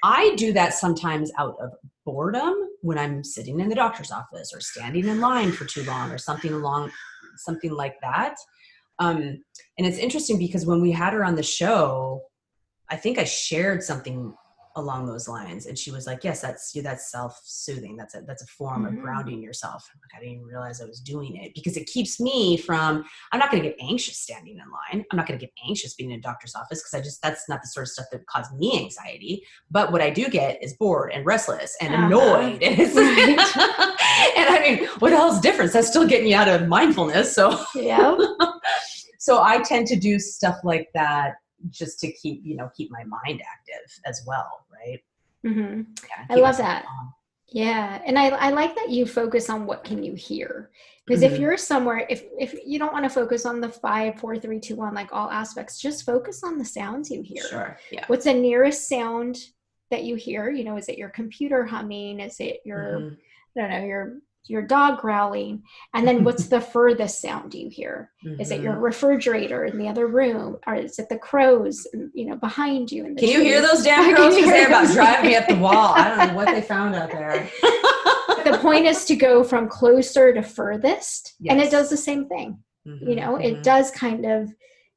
I 0.04 0.34
do 0.36 0.52
that 0.52 0.74
sometimes 0.74 1.32
out 1.38 1.56
of 1.60 1.70
boredom 2.04 2.54
when 2.82 2.98
I'm 2.98 3.24
sitting 3.24 3.58
in 3.60 3.68
the 3.68 3.74
doctor's 3.74 4.12
office 4.12 4.52
or 4.54 4.60
standing 4.60 5.06
in 5.06 5.20
line 5.20 5.50
for 5.50 5.64
too 5.64 5.82
long 5.84 6.10
or 6.12 6.18
something 6.18 6.52
along 6.52 6.92
something 7.36 7.72
like 7.72 8.00
that. 8.00 8.36
Um, 8.98 9.42
and 9.78 9.86
it's 9.86 9.98
interesting 9.98 10.38
because 10.38 10.64
when 10.66 10.80
we 10.80 10.92
had 10.92 11.12
her 11.12 11.24
on 11.24 11.36
the 11.36 11.42
show, 11.42 12.22
I 12.88 12.96
think 12.96 13.18
I 13.18 13.24
shared 13.24 13.82
something 13.82 14.34
along 14.76 15.06
those 15.06 15.28
lines. 15.28 15.66
And 15.66 15.78
she 15.78 15.90
was 15.90 16.06
like 16.06 16.22
yes 16.22 16.40
that's 16.40 16.72
that's 16.72 17.10
self-soothing. 17.10 17.96
That's 17.96 18.14
a 18.14 18.22
that's 18.22 18.42
a 18.42 18.46
form 18.46 18.84
mm-hmm. 18.84 18.96
of 18.96 19.02
grounding 19.02 19.42
yourself. 19.42 19.88
I 20.14 20.20
didn't 20.20 20.34
even 20.34 20.46
realize 20.46 20.80
i 20.80 20.84
was 20.84 21.00
doing 21.00 21.36
it. 21.36 21.52
Because 21.54 21.76
it 21.76 21.86
keeps 21.86 22.20
me 22.20 22.56
from 22.56 23.04
i'm 23.32 23.38
not 23.38 23.50
going 23.50 23.62
to 23.62 23.68
get 23.68 23.78
anxious 23.80 24.18
standing 24.18 24.54
in 24.54 24.64
line. 24.70 25.04
I'm 25.10 25.16
not 25.16 25.26
going 25.26 25.38
to 25.38 25.44
get 25.44 25.52
anxious 25.66 25.94
being 25.94 26.10
in 26.10 26.18
a 26.18 26.22
doctor's 26.22 26.54
office 26.54 26.80
because 26.82 26.94
i 26.94 27.00
just 27.02 27.20
that's 27.22 27.48
not 27.48 27.62
the 27.62 27.68
sort 27.68 27.84
of 27.84 27.90
stuff 27.90 28.06
that 28.12 28.26
caused 28.26 28.54
me 28.54 28.78
anxiety. 28.78 29.42
But 29.70 29.92
what 29.92 30.00
i 30.00 30.10
do 30.10 30.28
get 30.28 30.62
is 30.62 30.74
bored 30.74 31.12
and 31.12 31.24
restless 31.26 31.76
and 31.80 31.94
uh-huh. 31.94 32.06
annoyed. 32.06 32.62
And, 32.66 32.80
and 34.36 34.48
i 34.48 34.58
mean 34.62 34.88
what 34.98 35.12
else 35.12 35.40
difference? 35.40 35.72
That's 35.72 35.88
still 35.88 36.06
getting 36.06 36.28
you 36.28 36.36
out 36.36 36.48
of 36.48 36.68
mindfulness 36.68 37.34
so. 37.34 37.64
Yeah 37.74 38.16
so 39.18 39.42
i 39.42 39.60
tend 39.62 39.86
to 39.88 39.96
do 39.96 40.18
stuff 40.18 40.56
like 40.62 40.88
that 40.94 41.34
just 41.70 41.98
to 42.00 42.12
keep 42.12 42.40
you 42.44 42.56
know 42.56 42.70
keep 42.76 42.90
my 42.90 43.04
mind 43.04 43.40
active 43.40 44.00
as 44.04 44.22
well 44.26 44.66
right 44.72 45.02
mm-hmm. 45.44 45.82
yeah, 46.08 46.36
i 46.36 46.38
love 46.38 46.56
that 46.56 46.84
calm. 46.84 47.14
yeah 47.48 48.00
and 48.06 48.18
I, 48.18 48.28
I 48.28 48.50
like 48.50 48.74
that 48.74 48.90
you 48.90 49.06
focus 49.06 49.48
on 49.50 49.66
what 49.66 49.84
can 49.84 50.02
you 50.02 50.14
hear 50.14 50.70
because 51.06 51.22
mm-hmm. 51.22 51.34
if 51.34 51.40
you're 51.40 51.56
somewhere 51.56 52.06
if 52.08 52.24
if 52.38 52.54
you 52.66 52.78
don't 52.78 52.92
want 52.92 53.04
to 53.04 53.10
focus 53.10 53.46
on 53.46 53.60
the 53.60 53.68
five 53.68 54.18
four 54.20 54.38
three 54.38 54.60
two 54.60 54.76
one 54.76 54.94
like 54.94 55.12
all 55.12 55.30
aspects 55.30 55.80
just 55.80 56.04
focus 56.04 56.42
on 56.44 56.58
the 56.58 56.64
sounds 56.64 57.10
you 57.10 57.22
hear 57.22 57.44
sure 57.44 57.78
yeah 57.90 58.04
what's 58.08 58.24
the 58.24 58.34
nearest 58.34 58.88
sound 58.88 59.36
that 59.90 60.04
you 60.04 60.16
hear 60.16 60.50
you 60.50 60.64
know 60.64 60.76
is 60.76 60.88
it 60.88 60.98
your 60.98 61.10
computer 61.10 61.64
humming 61.64 62.20
is 62.20 62.38
it 62.40 62.60
your 62.64 62.98
mm-hmm. 63.00 63.14
i 63.58 63.60
don't 63.60 63.70
know 63.70 63.86
your 63.86 64.18
your 64.48 64.62
dog 64.62 65.00
growling 65.00 65.62
and 65.94 66.06
then 66.06 66.24
what's 66.24 66.48
the 66.48 66.60
furthest 66.72 67.20
sound 67.20 67.54
you 67.54 67.68
hear 67.68 68.10
mm-hmm. 68.24 68.40
is 68.40 68.50
it 68.50 68.60
your 68.60 68.74
mm-hmm. 68.74 68.82
refrigerator 68.82 69.64
in 69.64 69.78
the 69.78 69.88
other 69.88 70.06
room 70.06 70.56
or 70.66 70.74
is 70.74 70.98
it 70.98 71.08
the 71.08 71.18
crows 71.18 71.86
you 72.14 72.26
know 72.26 72.36
behind 72.36 72.90
you 72.90 73.04
can 73.04 73.16
you 73.18 73.42
hear 73.42 73.60
those 73.60 73.82
damn 73.82 74.14
crows 74.14 74.34
because 74.34 74.50
they're 74.50 74.68
about 74.68 74.92
driving 74.92 75.30
me 75.30 75.36
up 75.36 75.46
the 75.48 75.54
wall 75.58 75.94
i 75.94 76.08
don't 76.08 76.28
know 76.28 76.34
what 76.34 76.46
they 76.46 76.62
found 76.62 76.94
out 76.94 77.10
there 77.10 77.48
the 78.44 78.58
point 78.60 78.86
is 78.86 79.04
to 79.04 79.16
go 79.16 79.42
from 79.42 79.68
closer 79.68 80.32
to 80.32 80.42
furthest 80.42 81.34
yes. 81.40 81.52
and 81.52 81.60
it 81.60 81.70
does 81.70 81.90
the 81.90 81.96
same 81.96 82.26
thing 82.28 82.58
mm-hmm. 82.86 83.08
you 83.08 83.16
know 83.16 83.32
mm-hmm. 83.32 83.56
it 83.56 83.62
does 83.62 83.90
kind 83.90 84.24
of 84.24 84.52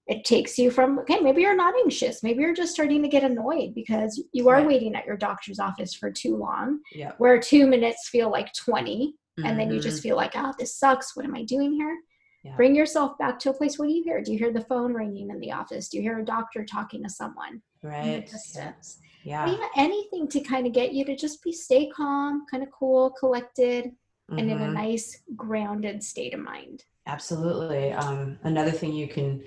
it 0.10 0.26
takes 0.26 0.58
you 0.58 0.72
from 0.72 1.00
okay 1.00 1.20
maybe 1.20 1.42
you're 1.42 1.56
not 1.56 1.74
anxious 1.76 2.22
maybe 2.24 2.42
you're 2.42 2.54
just 2.54 2.74
starting 2.74 3.02
to 3.02 3.08
get 3.08 3.24
annoyed 3.24 3.74
because 3.74 4.22
you 4.34 4.50
are 4.50 4.56
right. 4.56 4.68
waiting 4.68 4.96
at 4.96 5.06
your 5.06 5.16
doctor's 5.16 5.60
office 5.60 5.94
for 5.94 6.12
too 6.12 6.36
long 6.36 6.80
yeah. 6.94 7.12
where 7.20 7.40
two 7.40 7.68
minutes 7.68 8.10
feel 8.10 8.30
like 8.30 8.52
20 8.54 9.14
mm-hmm. 9.40 9.48
and 9.48 9.60
then 9.60 9.72
you 9.72 9.80
just 9.80 9.98
mm-hmm. 9.98 10.10
feel 10.10 10.16
like 10.16 10.32
oh 10.36 10.54
this 10.60 10.78
sucks 10.78 11.16
what 11.16 11.26
am 11.26 11.36
i 11.36 11.44
doing 11.44 11.74
here 11.74 11.98
yeah. 12.44 12.56
bring 12.56 12.76
yourself 12.76 13.18
back 13.18 13.40
to 13.40 13.50
a 13.50 13.54
place 13.54 13.78
what 13.78 13.88
do 13.88 13.94
you 13.94 14.04
hear 14.04 14.22
do 14.22 14.32
you 14.32 14.38
hear 14.38 14.54
the 14.54 14.62
phone 14.62 14.94
ringing 14.94 15.30
in 15.30 15.40
the 15.40 15.52
office 15.52 15.90
do 15.90 15.98
you 15.98 16.04
hear 16.04 16.20
a 16.20 16.26
doctor 16.26 16.64
talking 16.66 17.04
to 17.04 17.10
someone 17.10 17.62
right 17.84 18.28
distance 18.30 19.00
yeah. 19.24 19.50
yeah 19.50 19.68
anything 19.78 20.28
to 20.28 20.40
kind 20.42 20.66
of 20.66 20.74
get 20.74 20.94
you 20.94 21.06
to 21.06 21.16
just 21.16 21.44
be 21.44 21.52
stay 21.52 21.90
calm 21.90 22.46
kind 22.50 22.64
of 22.64 22.70
cool 22.72 23.12
collected 23.12 23.86
mm-hmm. 23.86 24.38
and 24.38 24.52
in 24.52 24.58
a 24.58 24.66
mm-hmm. 24.66 24.74
nice 24.74 25.22
grounded 25.36 26.04
state 26.04 26.34
of 26.34 26.40
mind 26.40 26.84
absolutely 27.08 27.92
um, 27.94 28.38
another 28.44 28.72
thing 28.72 28.94
you 28.94 29.08
can 29.08 29.44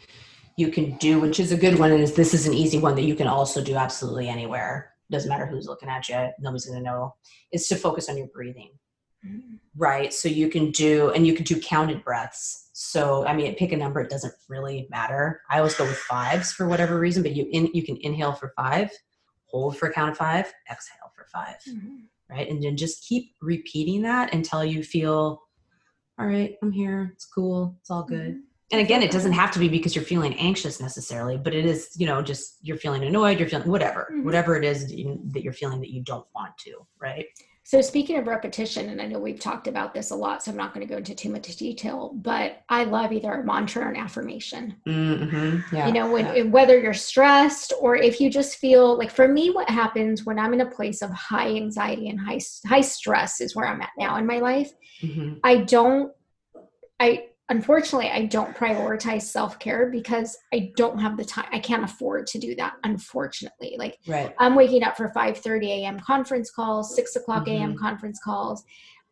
you 0.56 0.68
can 0.68 0.96
do 0.98 1.20
which 1.20 1.40
is 1.40 1.52
a 1.52 1.56
good 1.56 1.78
one 1.78 1.92
is 1.92 2.14
this 2.14 2.34
is 2.34 2.46
an 2.46 2.54
easy 2.54 2.78
one 2.78 2.94
that 2.94 3.02
you 3.02 3.14
can 3.14 3.26
also 3.26 3.62
do 3.62 3.76
absolutely 3.76 4.28
anywhere 4.28 4.92
doesn't 5.10 5.28
matter 5.28 5.46
who's 5.46 5.66
looking 5.66 5.88
at 5.88 6.08
you 6.08 6.28
nobody's 6.40 6.66
going 6.66 6.78
to 6.78 6.84
know 6.84 7.14
is 7.52 7.68
to 7.68 7.76
focus 7.76 8.08
on 8.08 8.16
your 8.16 8.28
breathing 8.28 8.70
right 9.76 10.12
so 10.12 10.28
you 10.28 10.48
can 10.48 10.70
do 10.70 11.10
and 11.10 11.26
you 11.26 11.34
can 11.34 11.44
do 11.44 11.58
counted 11.60 12.02
breaths 12.04 12.70
so 12.72 13.26
i 13.26 13.34
mean 13.34 13.54
pick 13.54 13.72
a 13.72 13.76
number 13.76 14.00
it 14.00 14.10
doesn't 14.10 14.34
really 14.48 14.86
matter 14.90 15.40
i 15.50 15.58
always 15.58 15.74
go 15.74 15.84
with 15.84 15.96
fives 15.96 16.52
for 16.52 16.66
whatever 16.66 16.98
reason 16.98 17.22
but 17.22 17.34
you 17.34 17.46
in 17.52 17.68
you 17.72 17.82
can 17.82 17.96
inhale 18.00 18.32
for 18.32 18.52
five 18.56 18.90
hold 19.46 19.76
for 19.76 19.88
a 19.88 19.92
count 19.92 20.10
of 20.10 20.16
five 20.16 20.52
exhale 20.70 21.10
for 21.14 21.26
5 21.32 21.56
mm-hmm. 21.68 21.96
right 22.30 22.48
and 22.48 22.62
then 22.62 22.76
just 22.76 23.06
keep 23.06 23.34
repeating 23.40 24.02
that 24.02 24.32
until 24.34 24.64
you 24.64 24.82
feel 24.82 25.42
all 26.18 26.26
right 26.26 26.56
i'm 26.62 26.72
here 26.72 27.10
it's 27.14 27.26
cool 27.26 27.76
it's 27.80 27.90
all 27.90 28.02
good 28.02 28.32
mm-hmm. 28.32 28.72
and 28.72 28.80
again 28.80 29.02
it 29.02 29.10
doesn't 29.10 29.32
have 29.32 29.50
to 29.50 29.58
be 29.58 29.68
because 29.68 29.94
you're 29.94 30.04
feeling 30.04 30.34
anxious 30.34 30.80
necessarily 30.80 31.36
but 31.36 31.54
it 31.54 31.64
is 31.64 31.90
you 31.96 32.06
know 32.06 32.20
just 32.22 32.58
you're 32.62 32.76
feeling 32.76 33.02
annoyed 33.04 33.38
you're 33.38 33.48
feeling 33.48 33.68
whatever 33.68 34.08
mm-hmm. 34.10 34.24
whatever 34.24 34.56
it 34.56 34.64
is 34.64 34.88
that, 34.88 34.98
you, 34.98 35.20
that 35.26 35.42
you're 35.42 35.52
feeling 35.52 35.80
that 35.80 35.90
you 35.90 36.02
don't 36.02 36.26
want 36.34 36.56
to 36.58 36.72
right 37.00 37.26
so, 37.64 37.80
speaking 37.80 38.18
of 38.18 38.26
repetition, 38.26 38.88
and 38.88 39.00
I 39.00 39.06
know 39.06 39.20
we've 39.20 39.38
talked 39.38 39.68
about 39.68 39.94
this 39.94 40.10
a 40.10 40.16
lot, 40.16 40.42
so 40.42 40.50
I'm 40.50 40.56
not 40.56 40.74
going 40.74 40.84
to 40.84 40.90
go 40.90 40.98
into 40.98 41.14
too 41.14 41.30
much 41.30 41.54
detail, 41.56 42.10
but 42.12 42.62
I 42.68 42.82
love 42.82 43.12
either 43.12 43.32
a 43.32 43.44
mantra 43.44 43.84
or 43.84 43.88
an 43.88 43.96
affirmation. 43.96 44.74
Mm-hmm. 44.86 45.76
Yeah. 45.76 45.86
You 45.86 45.92
know, 45.92 46.10
when, 46.10 46.36
yeah. 46.36 46.42
whether 46.42 46.80
you're 46.80 46.92
stressed 46.92 47.72
or 47.80 47.94
if 47.94 48.20
you 48.20 48.30
just 48.30 48.56
feel 48.56 48.98
like 48.98 49.12
for 49.12 49.28
me, 49.28 49.50
what 49.50 49.70
happens 49.70 50.26
when 50.26 50.40
I'm 50.40 50.54
in 50.54 50.62
a 50.62 50.70
place 50.70 51.02
of 51.02 51.10
high 51.10 51.54
anxiety 51.54 52.08
and 52.08 52.18
high, 52.18 52.40
high 52.66 52.80
stress 52.80 53.40
is 53.40 53.54
where 53.54 53.68
I'm 53.68 53.80
at 53.80 53.90
now 53.96 54.16
in 54.16 54.26
my 54.26 54.38
life. 54.38 54.72
Mm-hmm. 55.00 55.34
I 55.44 55.58
don't, 55.58 56.12
I, 56.98 57.26
unfortunately 57.52 58.08
i 58.10 58.24
don't 58.24 58.56
prioritize 58.56 59.22
self-care 59.22 59.90
because 59.90 60.38
i 60.54 60.72
don't 60.74 60.98
have 60.98 61.18
the 61.18 61.24
time 61.24 61.46
i 61.52 61.58
can't 61.58 61.84
afford 61.84 62.26
to 62.26 62.38
do 62.38 62.54
that 62.54 62.72
unfortunately 62.84 63.76
like 63.78 63.98
right. 64.06 64.34
i'm 64.38 64.54
waking 64.54 64.82
up 64.82 64.96
for 64.96 65.12
5 65.12 65.36
30 65.36 65.72
a.m 65.72 66.00
conference 66.00 66.50
calls 66.50 66.96
6 66.96 67.16
o'clock 67.16 67.44
mm-hmm. 67.44 67.62
a.m 67.62 67.76
conference 67.76 68.18
calls 68.24 68.64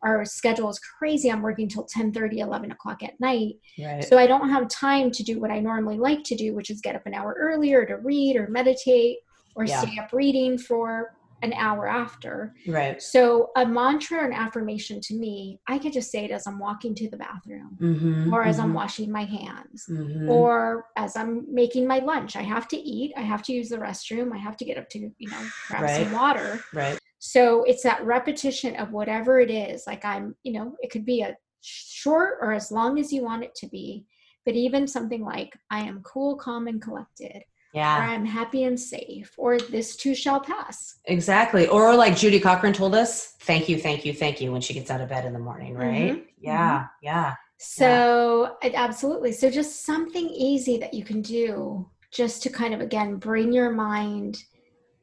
our 0.03 0.25
schedule 0.25 0.71
is 0.71 0.79
crazy 0.79 1.31
i'm 1.31 1.43
working 1.43 1.69
till 1.69 1.83
10 1.83 2.11
30 2.11 2.39
11 2.39 2.71
o'clock 2.71 3.03
at 3.03 3.19
night 3.19 3.53
right. 3.79 4.03
so 4.03 4.17
i 4.17 4.25
don't 4.25 4.49
have 4.49 4.67
time 4.69 5.11
to 5.11 5.21
do 5.21 5.39
what 5.39 5.51
i 5.51 5.59
normally 5.59 5.99
like 5.99 6.23
to 6.23 6.35
do 6.35 6.55
which 6.55 6.71
is 6.71 6.81
get 6.81 6.95
up 6.95 7.05
an 7.05 7.13
hour 7.13 7.35
earlier 7.39 7.85
to 7.85 7.97
read 7.97 8.35
or 8.35 8.47
meditate 8.47 9.19
or 9.55 9.65
yeah. 9.65 9.81
stay 9.81 9.99
up 9.99 10.11
reading 10.13 10.57
for 10.57 11.13
an 11.41 11.53
hour 11.53 11.87
after. 11.87 12.53
Right. 12.67 13.01
So 13.01 13.49
a 13.55 13.65
mantra 13.65 14.23
and 14.23 14.33
affirmation 14.33 14.99
to 15.01 15.15
me, 15.15 15.59
I 15.67 15.79
could 15.79 15.93
just 15.93 16.11
say 16.11 16.25
it 16.25 16.31
as 16.31 16.47
I'm 16.47 16.59
walking 16.59 16.93
to 16.95 17.09
the 17.09 17.17
bathroom 17.17 17.77
mm-hmm, 17.79 18.33
or 18.33 18.43
as 18.43 18.57
mm-hmm. 18.57 18.65
I'm 18.65 18.73
washing 18.73 19.11
my 19.11 19.23
hands 19.23 19.85
mm-hmm. 19.89 20.29
or 20.29 20.85
as 20.97 21.15
I'm 21.15 21.45
making 21.53 21.87
my 21.87 21.99
lunch. 21.99 22.35
I 22.35 22.43
have 22.43 22.67
to 22.69 22.77
eat, 22.77 23.13
I 23.17 23.21
have 23.21 23.41
to 23.43 23.53
use 23.53 23.69
the 23.69 23.77
restroom, 23.77 24.33
I 24.33 24.37
have 24.37 24.57
to 24.57 24.65
get 24.65 24.77
up 24.77 24.89
to, 24.89 24.99
you 24.99 25.29
know, 25.29 25.41
grab 25.67 25.83
right. 25.83 26.03
some 26.03 26.13
water. 26.13 26.63
Right. 26.73 26.99
So 27.19 27.63
it's 27.63 27.83
that 27.83 28.05
repetition 28.05 28.75
of 28.75 28.91
whatever 28.91 29.39
it 29.39 29.51
is. 29.51 29.85
Like 29.87 30.05
I'm, 30.05 30.35
you 30.43 30.53
know, 30.53 30.75
it 30.81 30.91
could 30.91 31.05
be 31.05 31.21
a 31.21 31.35
short 31.61 32.37
or 32.41 32.53
as 32.53 32.71
long 32.71 32.99
as 32.99 33.11
you 33.11 33.23
want 33.23 33.43
it 33.43 33.55
to 33.55 33.67
be. 33.67 34.05
But 34.43 34.55
even 34.55 34.87
something 34.87 35.23
like, 35.23 35.53
I 35.69 35.81
am 35.81 36.01
cool, 36.01 36.35
calm, 36.35 36.67
and 36.67 36.81
collected 36.81 37.43
yeah 37.73 37.99
or 37.99 38.09
i'm 38.09 38.25
happy 38.25 38.63
and 38.63 38.79
safe 38.79 39.33
or 39.37 39.59
this 39.59 39.95
too 39.95 40.13
shall 40.13 40.39
pass 40.39 40.99
exactly 41.05 41.67
or 41.67 41.95
like 41.95 42.15
judy 42.15 42.39
cochran 42.39 42.73
told 42.73 42.95
us 42.95 43.33
thank 43.41 43.69
you 43.69 43.77
thank 43.77 44.05
you 44.05 44.13
thank 44.13 44.41
you 44.41 44.51
when 44.51 44.61
she 44.61 44.73
gets 44.73 44.91
out 44.91 45.01
of 45.01 45.09
bed 45.09 45.25
in 45.25 45.33
the 45.33 45.39
morning 45.39 45.75
right 45.75 46.11
mm-hmm. 46.11 46.21
yeah 46.39 46.79
mm-hmm. 46.79 47.05
yeah 47.05 47.35
so 47.57 48.55
yeah. 48.63 48.71
absolutely 48.75 49.31
so 49.31 49.49
just 49.49 49.85
something 49.85 50.29
easy 50.29 50.77
that 50.77 50.93
you 50.93 51.03
can 51.03 51.21
do 51.21 51.87
just 52.11 52.43
to 52.43 52.49
kind 52.49 52.73
of 52.73 52.81
again 52.81 53.15
bring 53.17 53.53
your 53.53 53.71
mind 53.71 54.43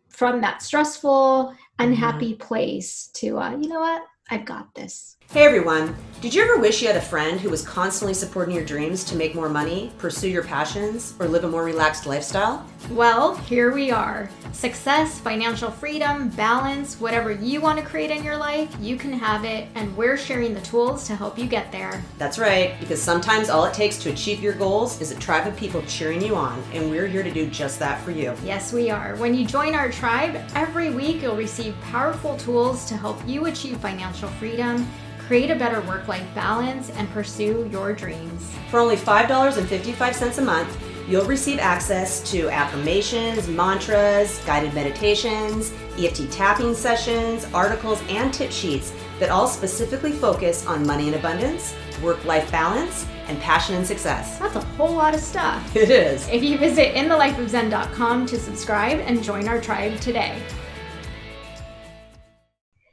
from 0.09 0.41
that 0.41 0.63
stressful 0.63 1.55
unhappy 1.79 2.33
mm-hmm. 2.33 2.43
place 2.43 3.09
to 3.15 3.39
uh, 3.39 3.51
you 3.57 3.69
know 3.69 3.81
what 3.81 4.03
i've 4.31 4.45
got 4.45 4.75
this 4.75 5.19
Hey 5.31 5.45
everyone, 5.45 5.95
did 6.23 6.33
you 6.33 6.43
ever 6.43 6.57
wish 6.57 6.81
you 6.81 6.89
had 6.89 6.97
a 6.97 7.03
friend 7.03 7.39
who 7.39 7.51
was 7.51 7.61
constantly 7.61 8.15
supporting 8.15 8.55
your 8.55 8.65
dreams 8.65 9.05
to 9.05 9.15
make 9.15 9.35
more 9.35 9.51
money, 9.51 9.93
pursue 9.99 10.31
your 10.31 10.43
passions, 10.43 11.15
or 11.21 11.29
live 11.29 11.45
a 11.45 11.49
more 11.49 11.65
relaxed 11.65 12.07
lifestyle? 12.07 12.65
Well, 12.93 13.37
here 13.37 13.71
we 13.71 13.91
are. 13.91 14.31
Success, 14.53 15.21
financial 15.21 15.71
freedom, 15.71 16.31
balance, 16.31 16.99
whatever 16.99 17.31
you 17.31 17.61
want 17.61 17.79
to 17.79 17.85
create 17.85 18.11
in 18.11 18.25
your 18.25 18.39
life, 18.39 18.75
you 18.81 18.97
can 18.97 19.13
have 19.13 19.45
it, 19.45 19.69
and 19.75 19.95
we're 19.99 20.17
sharing 20.17 20.55
the 20.55 20.63
tools 20.63 21.07
to 21.09 21.15
help 21.15 21.39
you 21.39 21.47
get 21.47 21.71
there. 21.71 22.03
That's 22.17 22.39
right, 22.39 22.81
because 22.81 23.03
sometimes 23.03 23.51
all 23.51 23.67
it 23.67 23.75
takes 23.75 23.99
to 23.99 24.11
achieve 24.11 24.43
your 24.43 24.55
goals 24.55 24.99
is 25.03 25.11
a 25.11 25.17
tribe 25.17 25.47
of 25.47 25.55
people 25.59 25.83
cheering 25.83 26.23
you 26.23 26.37
on, 26.37 26.63
and 26.73 26.91
we're 26.91 27.07
here 27.07 27.23
to 27.23 27.31
do 27.31 27.47
just 27.51 27.79
that 27.81 28.01
for 28.01 28.13
you. 28.13 28.35
Yes, 28.43 28.73
we 28.73 28.89
are. 28.89 29.15
When 29.17 29.35
you 29.35 29.45
join 29.45 29.75
our 29.75 29.93
tribe, 29.93 30.43
every 30.55 30.89
week 30.89 31.21
you'll 31.21 31.37
receive 31.37 31.68
powerful 31.83 32.37
tools 32.37 32.85
to 32.87 32.97
help 32.97 33.19
you 33.27 33.47
achieve 33.47 33.79
financial 33.79 34.29
freedom 34.29 34.87
create 35.29 35.51
a 35.51 35.55
better 35.55 35.83
work 35.83 36.09
life 36.09 36.27
balance, 36.35 36.89
and 36.91 37.09
pursue 37.11 37.69
your 37.71 37.93
dreams. 37.93 38.51
For 38.71 38.81
only 38.81 38.97
$5.55 38.97 40.39
a 40.39 40.41
month, 40.41 40.83
you'll 41.07 41.27
receive 41.27 41.59
access 41.59 42.29
to 42.31 42.49
affirmations, 42.49 43.47
mantras, 43.47 44.41
guided 44.47 44.73
meditations, 44.73 45.71
EFT 45.99 46.33
tapping 46.33 46.75
sessions, 46.75 47.47
articles, 47.53 48.01
and 48.09 48.33
tip 48.33 48.51
sheets 48.51 48.95
that 49.19 49.29
all 49.29 49.47
specifically 49.47 50.13
focus 50.13 50.67
on 50.67 50.87
money 50.87 51.09
and 51.09 51.17
abundance, 51.17 51.75
work 52.03 52.25
life 52.25 52.51
balance, 52.51 53.07
and 53.27 53.39
passion 53.41 53.75
and 53.75 53.87
success. 53.87 54.39
That's 54.39 54.57
a 54.57 54.65
whole 54.79 54.95
lot 54.95 55.15
of 55.15 55.21
stuff. 55.21 55.63
It 55.77 55.91
is. 55.91 56.27
If 56.31 56.43
you 56.43 56.57
visit 56.57 56.95
inthelifeofzen.com 56.95 58.25
to 58.25 58.39
subscribe 58.39 59.01
and 59.01 59.23
join 59.23 59.47
our 59.47 59.61
tribe 59.61 60.01
today. 60.01 60.43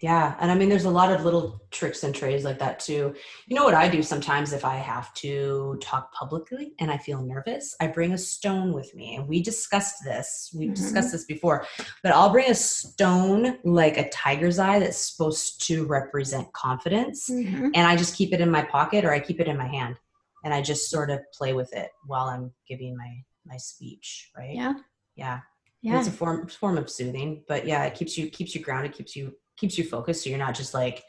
Yeah. 0.02 0.36
And 0.40 0.52
I 0.52 0.56
mean, 0.56 0.70
there's 0.70 0.86
a 0.86 0.90
lot 0.90 1.12
of 1.12 1.24
little 1.24 1.62
tricks 1.72 2.04
and 2.04 2.14
trades 2.14 2.44
like 2.44 2.60
that 2.60 2.80
too. 2.80 3.16
You 3.48 3.56
know 3.56 3.64
what 3.64 3.74
I 3.74 3.88
do 3.88 4.04
sometimes 4.04 4.54
if 4.54 4.66
I 4.66 4.76
have 4.76 5.14
to 5.16 5.78
talk 5.82 6.12
publicly 6.14 6.74
and 6.80 6.92
I 6.92 6.98
feel 6.98 7.22
nervous? 7.22 7.76
I 7.80 7.88
bring 7.88 8.12
a 8.14 8.18
stone 8.18 8.74
with 8.74 8.94
me. 8.94 9.16
And 9.16 9.28
we 9.28 9.42
discussed 9.42 10.04
this. 10.04 10.52
We've 10.56 10.72
Mhm. 10.72 10.76
discussed 10.76 11.12
this 11.12 11.26
before. 11.26 11.66
But 12.04 12.12
I'll 12.14 12.30
bring 12.30 12.50
a 12.50 12.56
stone 12.56 13.58
like 13.64 13.98
a 13.98 14.10
tiger's 14.10 14.60
eye 14.60 14.80
that's 14.80 14.98
supposed 14.98 15.66
to 15.68 15.86
represent 15.86 16.52
confidence. 16.54 17.30
Mhm. 17.30 17.72
And 17.74 17.88
I 17.88 17.96
just 17.96 18.16
keep 18.16 18.34
it 18.34 18.42
in 18.42 18.52
my 18.52 18.64
pocket 18.64 19.06
or 19.06 19.12
I 19.14 19.20
keep 19.20 19.40
it 19.40 19.48
in 19.48 19.58
my 19.58 19.68
hand. 19.68 19.98
And 20.44 20.54
I 20.54 20.62
just 20.62 20.90
sort 20.92 21.10
of 21.10 21.20
play 21.34 21.54
with 21.54 21.74
it 21.74 21.90
while 22.06 22.26
I'm 22.26 22.54
giving 22.68 22.96
my 22.98 23.24
my 23.48 23.58
speech, 23.58 24.32
right? 24.36 24.56
Yeah. 24.56 24.74
Yeah. 25.16 25.34
And 25.36 25.42
Yeah. 25.84 26.00
It's 26.00 26.08
a 26.08 26.12
form 26.12 26.48
form 26.48 26.80
of 26.80 26.90
soothing, 26.90 27.44
but 27.48 27.68
yeah, 27.68 27.84
it 27.86 27.94
keeps 27.94 28.18
you 28.18 28.28
keeps 28.30 28.56
you 28.56 28.62
grounded, 28.62 28.92
keeps 28.94 29.16
you 29.16 29.36
keeps 29.58 29.78
you 29.78 29.84
focused, 29.84 30.24
so 30.24 30.30
you're 30.30 30.40
not 30.40 30.56
just 30.56 30.74
like 30.74 31.04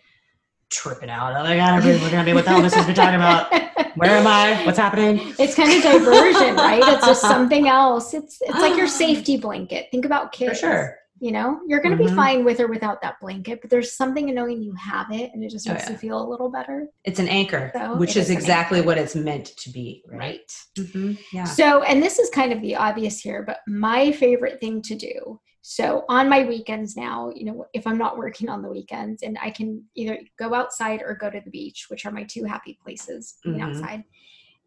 tripping 0.71 1.11
out. 1.11 1.33
Oh 1.37 1.43
my 1.43 1.57
god, 1.57 1.83
I'm 1.83 2.03
looking 2.03 2.19
at 2.19 2.26
me. 2.26 2.35
What 2.35 2.45
the 2.45 2.50
hell 2.50 2.62
this 2.62 2.75
has 2.75 2.87
been 2.87 2.95
talking 2.95 3.17
about? 3.17 3.53
Where 3.97 4.11
am 4.11 4.26
I? 4.26 4.65
What's 4.67 4.79
happening? 4.79 5.21
It's 5.38 5.55
kind 5.55 5.73
of 5.73 5.83
diversion, 5.83 6.57
right? 6.57 6.83
It's 6.87 7.07
just 7.07 7.21
something 7.35 7.69
else. 7.69 8.15
It's 8.15 8.38
it's 8.43 8.59
like 8.59 8.76
your 8.76 8.88
safety 8.88 9.37
blanket. 9.37 9.87
Think 9.91 10.05
about 10.05 10.35
For 10.35 10.38
kids. 10.47 10.61
sure. 10.61 10.97
You 11.19 11.33
know, 11.33 11.61
you're 11.67 11.81
going 11.81 11.97
to 11.97 12.03
Mhm. 12.03 12.09
be 12.11 12.15
fine 12.15 12.45
with 12.45 12.61
or 12.61 12.67
without 12.67 13.00
that 13.00 13.19
blanket, 13.23 13.62
but 13.62 13.71
there's 13.71 13.97
something 13.97 14.29
in 14.29 14.35
knowing 14.35 14.62
you 14.62 14.75
have 14.75 15.11
it, 15.11 15.31
and 15.33 15.43
it 15.43 15.50
just 15.50 15.67
Oh, 15.67 15.73
makes 15.73 15.85
yeah. 15.87 15.93
you 15.93 15.97
feel 15.97 16.23
a 16.23 16.29
little 16.29 16.50
better. 16.50 16.88
It's 17.05 17.19
an 17.19 17.29
anchor, 17.29 17.71
So, 17.75 17.97
which 17.97 18.19
is 18.19 18.29
is 18.29 18.31
exactly 18.37 18.83
what 18.83 18.99
it's 18.99 19.15
meant 19.17 19.47
to 19.57 19.71
be, 19.71 20.05
right? 20.12 20.43
hmm 20.76 21.12
Yeah. 21.33 21.45
So, 21.45 21.83
and 21.85 22.03
this 22.03 22.19
is 22.19 22.29
kind 22.29 22.53
of 22.53 22.61
the 22.61 22.76
obvious 22.76 23.19
here, 23.19 23.43
but 23.47 23.61
my 23.67 24.12
favorite 24.12 24.61
thing 24.61 24.83
to 24.83 24.95
do. 24.95 25.41
So, 25.68 26.04
on 26.08 26.28
my 26.28 26.44
weekends 26.44 26.96
now, 26.96 27.32
you 27.35 27.44
know, 27.44 27.66
if 27.75 27.88
I'm 27.88 27.99
not 27.99 28.16
working 28.16 28.49
on 28.49 28.62
the 28.62 28.68
weekends 28.68 29.25
and 29.25 29.37
I 29.42 29.50
can 29.50 29.82
either 29.96 30.20
go 30.38 30.54
outside 30.54 31.02
or 31.02 31.16
go 31.16 31.28
to 31.28 31.40
the 31.44 31.50
beach, 31.50 31.87
which 31.90 32.06
are 32.06 32.12
my 32.12 32.23
two 32.23 32.44
happy 32.44 32.78
places 32.80 33.38
being 33.42 33.58
Mhm. 33.58 33.62
outside, 33.62 34.04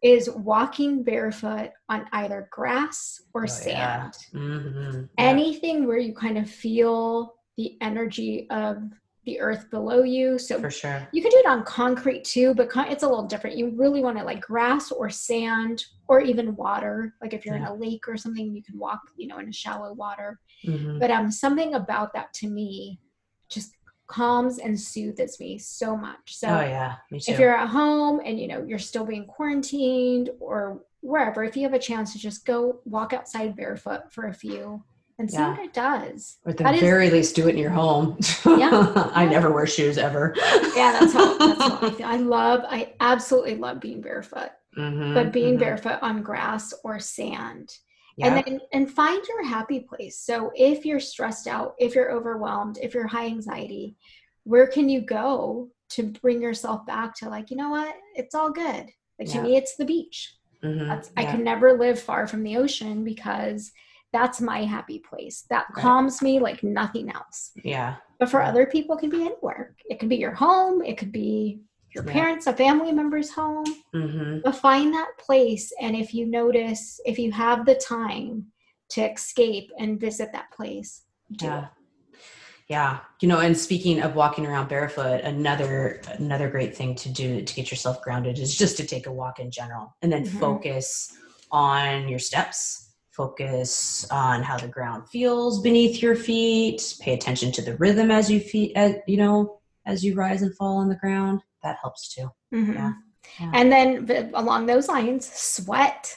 is 0.02 0.28
walking 0.28 1.02
barefoot 1.02 1.70
on 1.88 2.06
either 2.12 2.48
grass 2.52 3.22
or 3.32 3.44
Oh, 3.44 3.46
sand. 3.46 4.14
yeah. 4.34 4.38
Mhm. 4.40 5.08
Yeah. 5.16 5.24
Anything 5.30 5.86
where 5.86 5.96
you 5.96 6.12
kind 6.12 6.36
of 6.36 6.50
feel 6.50 7.34
the 7.56 7.78
energy 7.80 8.46
of 8.50 8.82
the 9.30 9.40
earth 9.40 9.70
below 9.70 10.02
you. 10.02 10.38
So, 10.38 10.60
for 10.60 10.70
sure. 10.70 11.06
you 11.12 11.22
can 11.22 11.30
do 11.30 11.36
it 11.38 11.46
on 11.46 11.62
concrete 11.64 12.24
too, 12.24 12.52
but 12.54 12.68
con- 12.68 12.88
it's 12.88 13.04
a 13.04 13.08
little 13.08 13.26
different. 13.26 13.56
You 13.56 13.70
really 13.76 14.02
want 14.02 14.18
it 14.18 14.24
like 14.24 14.40
grass 14.40 14.90
or 14.90 15.08
sand 15.08 15.84
or 16.08 16.20
even 16.20 16.56
water. 16.56 17.14
Like 17.22 17.32
if 17.32 17.46
you're 17.46 17.54
in 17.54 17.64
a 17.64 17.74
lake 17.74 18.08
or 18.08 18.16
something, 18.16 18.52
you 18.54 18.62
can 18.62 18.76
walk, 18.76 19.00
you 19.16 19.28
know, 19.28 19.38
in 19.38 19.48
a 19.48 19.52
shallow 19.52 19.92
water. 19.92 20.40
Mhm. 20.66 20.98
But 20.98 21.12
um, 21.12 21.30
something 21.30 21.74
about 21.74 22.12
that 22.14 22.32
to 22.34 22.48
me 22.48 22.98
just 23.48 23.72
calms 24.08 24.58
and 24.58 24.78
soothes 24.78 25.38
me 25.38 25.56
so 25.58 25.96
much. 25.96 26.36
So 26.36 26.48
oh 26.48 26.60
yeah, 26.62 26.96
me 27.12 27.20
too. 27.20 27.30
if 27.30 27.38
you're 27.38 27.56
at 27.56 27.68
home 27.68 28.20
and 28.24 28.40
you 28.40 28.48
know 28.48 28.64
you're 28.66 28.80
still 28.80 29.06
being 29.06 29.26
quarantined 29.26 30.30
or 30.40 30.82
wherever, 31.00 31.44
if 31.44 31.56
you 31.56 31.62
have 31.62 31.74
a 31.74 31.78
chance 31.78 32.12
to 32.12 32.18
just 32.18 32.44
go 32.44 32.80
walk 32.84 33.12
outside 33.12 33.54
barefoot 33.54 34.12
for 34.12 34.26
a 34.26 34.34
few 34.34 34.82
and 35.20 35.30
see 35.30 35.36
Yeah. 35.36 35.50
what 35.50 35.60
it 35.60 35.72
does. 35.72 36.38
or 36.44 36.50
at 36.50 36.56
the 36.56 36.64
that 36.64 36.74
is- 36.76 36.80
very 36.80 37.10
least, 37.10 37.36
do 37.36 37.46
it 37.46 37.52
in 37.52 37.58
your 37.58 37.70
home. 37.70 38.18
Yeah. 38.46 38.92
I 39.14 39.24
Yeah. 39.24 39.30
never 39.30 39.52
wear 39.52 39.66
shoes 39.66 39.98
ever. 39.98 40.34
Yeah, 40.74 40.96
that's 40.98 41.12
how, 41.12 41.36
that's 41.38 41.62
how 41.62 41.78
I 41.86 41.90
feel. 41.96 42.06
I 42.06 42.16
love, 42.16 42.60
I 42.66 42.94
absolutely 43.00 43.56
love 43.56 43.78
being 43.80 44.00
barefoot. 44.00 44.50
Mhm, 44.76 45.14
but 45.14 45.32
being 45.32 45.56
mhm. 45.56 45.60
barefoot 45.60 45.98
on 46.00 46.22
grass 46.22 46.72
or 46.84 46.98
sand 47.00 47.76
Yeah. 48.16 48.26
and 48.28 48.44
then 48.46 48.60
and 48.72 48.90
find 48.90 49.20
your 49.28 49.44
happy 49.44 49.80
place 49.80 50.16
so 50.18 50.52
if 50.54 50.84
you're 50.86 51.00
stressed 51.00 51.48
out 51.48 51.74
if 51.78 51.94
you're 51.96 52.12
overwhelmed 52.12 52.78
if 52.80 52.94
you're 52.94 53.08
high 53.08 53.26
anxiety 53.26 53.96
where 54.44 54.68
can 54.68 54.88
you 54.88 55.00
go 55.00 55.70
to 55.94 56.04
bring 56.22 56.40
yourself 56.40 56.86
back 56.86 57.16
to 57.16 57.28
like 57.28 57.50
you 57.50 57.56
know 57.56 57.70
what 57.70 57.96
it's 58.14 58.34
all 58.36 58.52
good 58.52 58.84
like 59.18 59.28
to 59.28 59.42
me 59.42 59.56
it's 59.56 59.74
the 59.76 59.84
beach 59.84 60.36
Mhm, 60.62 60.86
that's 60.86 61.10
i 61.16 61.22
yeah. 61.22 61.32
can 61.32 61.42
never 61.42 61.76
live 61.76 61.98
far 61.98 62.28
from 62.28 62.44
the 62.44 62.56
ocean 62.56 63.02
because 63.02 63.72
that's 64.12 64.40
my 64.40 64.64
happy 64.64 64.98
place 64.98 65.44
that 65.50 65.66
Right. 65.74 65.82
calms 65.82 66.20
me 66.22 66.40
like 66.40 66.62
nothing 66.62 67.10
else 67.10 67.52
yeah. 67.64 67.96
but 68.18 68.28
for 68.28 68.42
other 68.42 68.66
people 68.66 68.96
it 68.96 69.00
can 69.00 69.10
be 69.10 69.24
anywhere 69.24 69.74
it 69.88 69.98
could 70.00 70.08
be 70.08 70.16
your 70.16 70.34
home 70.34 70.82
it 70.82 70.96
could 70.98 71.12
be 71.12 71.60
your 71.94 72.04
Yeah. 72.04 72.12
parents 72.12 72.46
a 72.46 72.52
family 72.52 72.92
member's 72.92 73.30
home 73.30 73.64
hmm 73.92 74.38
but 74.44 74.56
find 74.56 74.92
that 74.94 75.10
place 75.18 75.72
and 75.80 75.94
if 75.96 76.14
you 76.14 76.26
notice 76.26 77.00
if 77.04 77.18
you 77.18 77.30
have 77.32 77.66
the 77.66 77.74
time 77.74 78.46
to 78.90 79.00
escape 79.12 79.70
and 79.78 80.00
visit 80.00 80.32
that 80.32 80.50
place 80.52 81.02
do 81.36 81.46
Yeah. 81.46 81.64
it. 81.64 81.68
Yeah. 82.68 83.00
You 83.20 83.26
know, 83.28 83.40
and 83.40 83.56
speaking 83.56 84.00
of 84.00 84.14
walking 84.14 84.46
around 84.46 84.68
barefoot, 84.68 85.22
another 85.22 86.00
another 86.18 86.48
great 86.48 86.76
thing 86.76 86.94
to 86.96 87.08
do 87.08 87.42
to 87.42 87.54
get 87.54 87.68
yourself 87.70 88.00
grounded 88.00 88.38
is 88.38 88.56
just 88.56 88.76
to 88.76 88.84
take 88.86 89.06
a 89.08 89.12
walk 89.12 89.40
in 89.40 89.50
general 89.50 89.96
and 90.02 90.12
then 90.12 90.24
Mhm. 90.24 90.38
focus 90.38 91.12
on 91.50 92.08
your 92.08 92.20
steps. 92.20 92.89
Focus 93.30 94.06
on 94.10 94.42
how 94.42 94.56
the 94.56 94.66
ground 94.66 95.06
feels 95.10 95.60
beneath 95.60 96.00
your 96.00 96.16
feet. 96.16 96.94
Pay 97.00 97.12
attention 97.12 97.52
to 97.52 97.60
the 97.60 97.76
rhythm 97.76 98.10
as 98.10 98.30
you 98.30 98.40
feet 98.40 98.72
as 98.76 98.94
you 99.06 99.18
know, 99.18 99.58
as 99.84 100.02
you 100.02 100.14
rise 100.14 100.40
and 100.40 100.56
fall 100.56 100.78
on 100.78 100.88
the 100.88 100.94
ground. 100.94 101.42
That 101.62 101.76
helps 101.82 102.14
too. 102.14 102.30
Mhm. 102.50 102.74
Yeah. 102.74 102.92
Yeah. 103.38 103.50
and 103.52 103.70
then 103.70 104.30
along 104.32 104.64
those 104.64 104.88
lines 104.88 105.30
sweat 105.34 106.16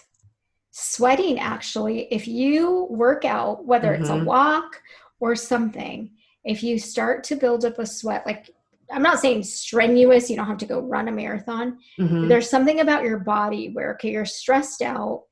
sweating 0.72 1.40
actually 1.40 2.08
if 2.10 2.26
you 2.26 2.88
work 2.90 3.26
out 3.26 3.66
whether 3.66 3.94
it's 3.94 4.10
a 4.10 4.14
Mhm. 4.14 4.24
walk 4.24 4.82
or 5.20 5.36
something 5.36 6.10
if 6.46 6.64
you 6.64 6.80
start 6.80 7.26
to 7.26 7.36
build 7.36 7.66
up 7.66 7.78
a 7.80 7.86
sweat 7.86 8.26
like 8.26 8.50
i'm 8.90 9.04
not 9.04 9.20
saying 9.20 9.44
strenuous 9.44 10.30
you 10.30 10.36
don't 10.38 10.48
have 10.48 10.58
to 10.58 10.66
go 10.66 10.80
run 10.80 11.08
a 11.10 11.12
marathon 11.12 11.78
Mhm. 12.00 12.30
there's 12.30 12.50
something 12.50 12.80
about 12.80 13.04
your 13.04 13.20
body 13.20 13.70
where 13.74 13.92
okay 13.94 14.12
you're 14.12 14.26
stressed 14.26 14.82
out 14.82 15.24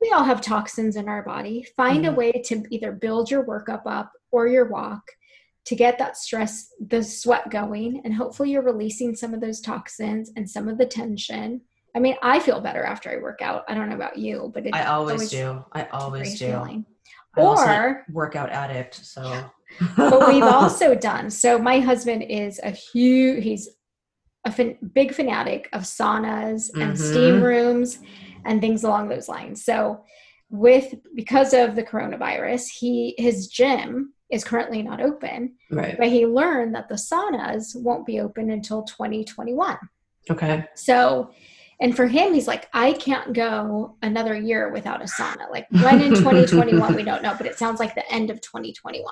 we 0.00 0.10
all 0.12 0.24
have 0.24 0.40
toxins 0.40 0.96
in 0.96 1.08
our 1.08 1.22
body 1.22 1.66
find 1.76 2.06
a 2.06 2.10
Mhm. 2.10 2.16
way 2.16 2.32
to 2.32 2.62
either 2.70 2.92
build 2.92 3.30
your 3.30 3.44
workup 3.44 3.82
up 3.86 4.12
or 4.32 4.46
your 4.46 4.68
walk 4.68 5.02
to 5.66 5.74
get 5.76 5.98
that 5.98 6.16
stress 6.16 6.72
the 6.88 7.02
sweat 7.02 7.50
going 7.50 8.00
and 8.04 8.14
hopefully 8.14 8.50
you're 8.50 8.62
releasing 8.62 9.14
some 9.14 9.34
of 9.34 9.40
those 9.40 9.60
toxins 9.60 10.32
and 10.36 10.48
some 10.48 10.68
of 10.68 10.78
the 10.78 10.86
tension 10.86 11.60
i 11.94 11.98
mean 11.98 12.16
i 12.22 12.40
feel 12.40 12.60
better 12.60 12.82
after 12.84 13.10
i 13.10 13.16
work 13.16 13.42
out 13.42 13.64
i 13.68 13.74
don't 13.74 13.88
know 13.88 13.94
about 13.94 14.16
you 14.16 14.50
but 14.54 14.64
I 14.72 14.84
always 14.84 15.12
always 15.14 15.30
do. 15.30 15.64
I 15.72 15.84
always 15.92 16.38
do. 16.38 16.46
feeling. 16.46 16.86
I'm 17.36 17.44
a 17.44 17.50
or 17.50 18.04
workout 18.10 18.50
addict, 18.50 18.94
so 19.04 19.50
but 19.96 20.26
we've 20.26 20.42
also 20.60 20.94
done 20.94 21.30
so 21.30 21.58
my 21.58 21.78
husband 21.78 22.22
is 22.24 22.58
a 22.62 22.70
huge 22.70 23.44
he's 23.44 23.68
a 24.46 24.50
fan, 24.50 24.78
big 24.94 25.12
fanatic 25.12 25.68
of 25.74 25.82
saunas 25.82 26.70
and 26.80 26.94
Mhm. 26.94 26.98
steam 26.98 27.42
rooms 27.42 27.98
and 28.44 28.60
things 28.60 28.84
along 28.84 29.08
those 29.08 29.28
lines 29.28 29.64
so 29.64 30.02
with 30.50 30.94
because 31.14 31.54
of 31.54 31.76
the 31.76 31.82
coronavirus 31.82 32.68
he 32.68 33.14
his 33.18 33.46
gym 33.48 34.12
is 34.30 34.44
currently 34.44 34.82
not 34.82 35.00
open 35.00 35.54
right. 35.70 35.96
but 35.98 36.08
he 36.08 36.26
learned 36.26 36.74
that 36.74 36.88
the 36.88 36.94
saunas 36.94 37.74
won't 37.74 38.06
be 38.06 38.20
open 38.20 38.50
until 38.50 38.82
2021 38.84 39.76
Okay. 40.30 40.64
so 40.74 41.30
and 41.80 41.96
for 41.96 42.06
him 42.06 42.34
he's 42.34 42.46
like 42.48 42.68
i 42.72 42.92
can't 42.92 43.32
go 43.32 43.96
another 44.02 44.36
year 44.36 44.70
without 44.72 45.00
a 45.00 45.06
sauna 45.06 45.48
like 45.50 45.66
when 45.82 46.00
in 46.02 46.14
2021 46.14 46.94
we 46.94 47.02
don't 47.02 47.22
know 47.22 47.34
but 47.38 47.46
it 47.46 47.58
sounds 47.58 47.80
like 47.80 47.94
the 47.94 48.08
end 48.12 48.30
of 48.30 48.40
2021 48.40 49.04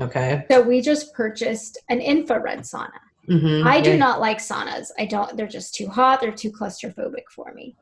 Okay. 0.00 0.44
so 0.50 0.60
we 0.60 0.80
just 0.82 1.14
purchased 1.14 1.78
an 1.88 2.00
infrared 2.00 2.60
sauna. 2.60 2.90
Mhm. 3.30 3.66
I 3.66 3.80
do 3.80 3.90
Yeah. 3.92 3.96
not 3.96 4.20
like 4.20 4.38
saunas. 4.38 4.90
I 4.98 5.06
don't, 5.06 5.36
they're 5.36 5.46
just 5.48 5.74
too 5.74 5.88
hot. 5.88 6.20
They're 6.20 6.30
too 6.30 6.52
claustrophobic 6.52 7.24
for 7.34 7.52
me. 7.54 7.74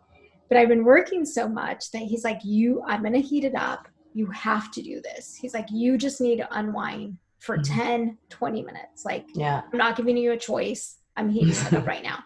But 0.54 0.60
I've 0.60 0.68
been 0.68 0.84
working 0.84 1.24
so 1.26 1.48
much 1.48 1.90
that 1.90 2.02
he's 2.02 2.22
like, 2.22 2.38
you, 2.44 2.80
I'm 2.86 3.00
going 3.00 3.12
to 3.14 3.20
heat 3.20 3.42
it 3.42 3.56
up. 3.56 3.88
You 4.12 4.26
have 4.30 4.70
to 4.70 4.82
do 4.82 5.00
this. 5.02 5.34
He's 5.34 5.52
like, 5.52 5.66
you 5.72 5.98
just 5.98 6.20
need 6.20 6.36
to 6.36 6.56
unwind 6.56 7.18
for 7.40 7.58
Mhm. 7.58 7.64
10, 7.64 8.18
20 8.30 8.62
minutes. 8.62 9.04
Like, 9.04 9.26
Yeah. 9.34 9.62
I'm 9.72 9.76
not 9.76 9.96
giving 9.96 10.16
you 10.16 10.30
a 10.30 10.36
choice. 10.36 10.98
I'm 11.16 11.28
heating 11.28 11.48
it 11.48 11.72
up 11.74 11.88
right 11.88 12.04
now. 12.04 12.20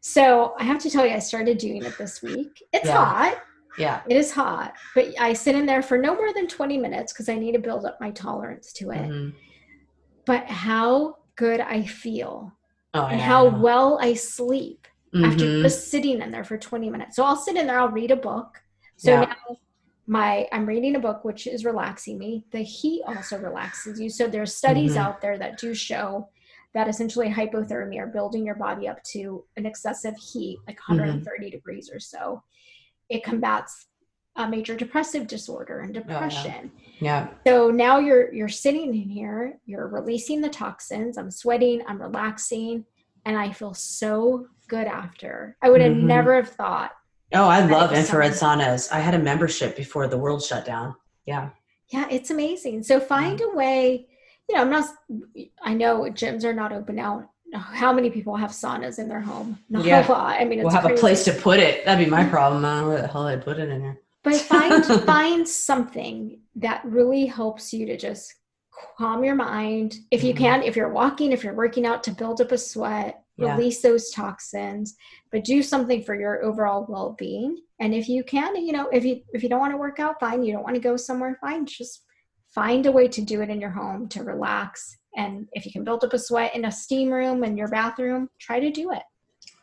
So 0.00 0.54
I 0.58 0.64
have 0.64 0.78
to 0.78 0.88
tell 0.88 1.04
you, 1.04 1.12
I 1.12 1.18
started 1.18 1.58
doing 1.58 1.84
it 1.84 1.98
this 1.98 2.22
week. 2.22 2.64
It's 2.72 2.86
Yeah. 2.86 3.04
hot. 3.04 3.42
Yeah. 3.76 4.00
It 4.08 4.16
is 4.16 4.32
hot, 4.32 4.72
but 4.94 5.12
I 5.20 5.34
sit 5.34 5.54
in 5.54 5.66
there 5.66 5.82
for 5.82 5.98
no 5.98 6.14
more 6.14 6.32
than 6.32 6.48
20 6.48 6.78
minutes 6.78 7.12
because 7.12 7.28
I 7.28 7.34
need 7.34 7.52
to 7.52 7.58
build 7.58 7.84
up 7.84 7.98
my 8.00 8.10
tolerance 8.10 8.72
to 8.74 8.90
it 8.90 9.10
Mhm. 9.10 9.34
but 10.24 10.46
how 10.46 11.16
good 11.36 11.60
I 11.60 11.84
feel 11.84 12.56
Oh, 12.94 13.04
and 13.04 13.20
yeah, 13.20 13.26
how 13.26 13.44
well 13.60 13.98
I 14.00 14.14
sleep 14.14 14.86
after 15.14 15.44
Mhm. 15.44 15.62
just 15.62 15.88
sitting 15.90 16.20
in 16.22 16.30
there 16.30 16.44
for 16.44 16.56
20 16.56 16.88
minutes. 16.90 17.16
So 17.16 17.24
I'll 17.24 17.36
sit 17.36 17.56
in 17.56 17.66
there, 17.66 17.80
I'll 17.80 17.88
read 17.88 18.10
a 18.10 18.16
book. 18.16 18.62
So 18.96 19.10
Yeah. 19.12 19.20
now 19.48 19.56
my 20.06 20.48
I'm 20.52 20.66
reading 20.66 20.96
a 20.96 21.00
book 21.00 21.24
which 21.24 21.46
is 21.46 21.64
relaxing 21.64 22.18
me. 22.18 22.44
The 22.52 22.62
heat 22.62 23.02
also 23.06 23.38
relaxes 23.40 24.00
you. 24.00 24.08
So 24.10 24.26
there's 24.28 24.54
studies 24.54 24.94
Mhm. 24.94 24.98
out 24.98 25.20
there 25.20 25.38
that 25.38 25.58
do 25.58 25.74
show 25.74 26.28
that 26.74 26.88
essentially 26.88 27.28
hypothermia 27.28 28.02
or 28.02 28.06
building 28.06 28.46
your 28.46 28.54
body 28.54 28.86
up 28.88 29.02
to 29.12 29.44
an 29.56 29.66
excessive 29.66 30.16
heat, 30.16 30.58
like 30.66 30.78
Mm-hmm. 30.78 30.92
130 30.98 31.50
degrees 31.50 31.90
or 31.92 31.98
so, 31.98 32.42
it 33.08 33.24
combats 33.24 33.86
a 34.36 34.48
major 34.48 34.76
depressive 34.76 35.26
disorder 35.26 35.80
and 35.80 35.92
depression. 35.92 36.70
Oh, 36.74 36.80
yeah. 37.00 37.28
yeah. 37.28 37.34
So 37.46 37.70
now 37.72 37.98
you're 37.98 38.32
you're 38.32 38.48
sitting 38.48 38.94
in 38.94 39.08
here, 39.08 39.58
you're 39.66 39.88
releasing 39.88 40.40
the 40.40 40.48
toxins. 40.48 41.18
I'm 41.18 41.30
sweating, 41.32 41.82
I'm 41.88 42.00
relaxing, 42.00 42.84
and 43.24 43.36
I 43.36 43.50
feel 43.52 43.74
so 43.74 44.46
good 44.70 44.86
after. 44.86 45.56
I 45.60 45.68
would 45.68 45.82
have 45.82 45.92
mm-hmm. 45.92 46.06
never 46.06 46.34
have 46.36 46.48
thought. 46.48 46.92
Oh, 47.32 47.48
I 47.48 47.64
love 47.64 47.92
infrared 47.92 48.32
saunas. 48.32 48.90
I 48.90 49.00
had 49.00 49.14
a 49.14 49.18
membership 49.18 49.76
before 49.76 50.08
the 50.08 50.18
world 50.18 50.42
shut 50.42 50.64
down. 50.64 50.96
Yeah. 51.26 51.50
Yeah, 51.88 52.06
it's 52.10 52.30
amazing. 52.30 52.84
So 52.84 52.98
find 52.98 53.40
a 53.40 53.50
way, 53.50 54.06
you 54.48 54.54
know, 54.54 54.62
I'm 54.62 54.70
not 54.70 54.88
I 55.62 55.74
know 55.74 56.02
gyms 56.10 56.44
are 56.44 56.54
not 56.54 56.72
open 56.72 56.96
now 56.96 57.28
how 57.52 57.92
many 57.92 58.10
people 58.10 58.36
have 58.36 58.50
saunas 58.50 58.98
in 58.98 59.08
their 59.08 59.20
home? 59.20 59.58
Not 59.70 59.84
yeah. 59.84 60.06
a 60.06 60.10
lot. 60.10 60.40
I 60.40 60.44
mean, 60.44 60.60
we'll 60.60 60.70
have 60.70 60.84
crazy. 60.84 60.96
a 60.96 61.00
place 61.00 61.24
to 61.24 61.32
put 61.32 61.60
it. 61.60 61.84
That'd 61.84 62.04
be 62.04 62.10
my 62.10 62.24
problem. 62.24 62.64
I 62.64 62.74
don't 62.74 62.82
know 62.82 62.88
where 62.90 63.02
the 63.02 63.08
hell 63.08 63.26
I'd 63.26 63.44
put 63.44 63.58
it 63.58 63.68
in 63.68 63.80
there. 63.80 64.00
But 64.22 64.36
find 64.36 64.84
find 65.06 65.48
something 65.48 66.40
that 66.56 66.82
really 66.84 67.26
helps 67.26 67.72
you 67.72 67.86
to 67.86 67.96
just 67.96 68.34
calm 68.98 69.24
your 69.24 69.34
mind. 69.34 69.98
If 70.10 70.22
you 70.22 70.34
mm-hmm. 70.34 70.44
can, 70.44 70.62
if 70.62 70.76
you're 70.76 70.92
walking, 70.92 71.32
if 71.32 71.42
you're 71.42 71.54
working 71.54 71.86
out 71.86 72.04
to 72.04 72.12
build 72.12 72.40
up 72.40 72.52
a 72.52 72.58
sweat, 72.58 73.19
yeah. 73.40 73.56
release 73.56 73.80
those 73.80 74.10
toxins, 74.10 74.96
but 75.32 75.44
do 75.44 75.62
something 75.62 76.02
for 76.02 76.14
your 76.14 76.44
overall 76.44 76.86
well-being. 76.88 77.56
And 77.80 77.94
if 77.94 78.08
you 78.08 78.22
can, 78.22 78.56
you 78.56 78.72
know, 78.72 78.88
if 78.92 79.04
you 79.04 79.22
if 79.32 79.42
you 79.42 79.48
don't 79.48 79.60
want 79.60 79.72
to 79.72 79.78
work 79.78 79.98
out, 79.98 80.20
fine. 80.20 80.42
You 80.42 80.52
don't 80.52 80.64
want 80.64 80.76
to 80.76 80.80
go 80.80 80.96
somewhere, 80.96 81.38
fine. 81.40 81.66
Just 81.66 82.04
find 82.54 82.86
a 82.86 82.92
way 82.92 83.08
to 83.08 83.22
do 83.22 83.42
it 83.42 83.50
in 83.50 83.60
your 83.60 83.70
home 83.70 84.08
to 84.08 84.22
relax 84.22 84.98
and 85.16 85.48
if 85.52 85.66
you 85.66 85.72
can 85.72 85.84
build 85.84 86.04
up 86.04 86.12
a 86.12 86.18
sweat 86.18 86.54
in 86.54 86.64
a 86.64 86.72
steam 86.72 87.10
room 87.10 87.42
in 87.44 87.56
your 87.56 87.68
bathroom, 87.68 88.28
try 88.38 88.60
to 88.60 88.70
do 88.70 88.92
it. 88.92 89.02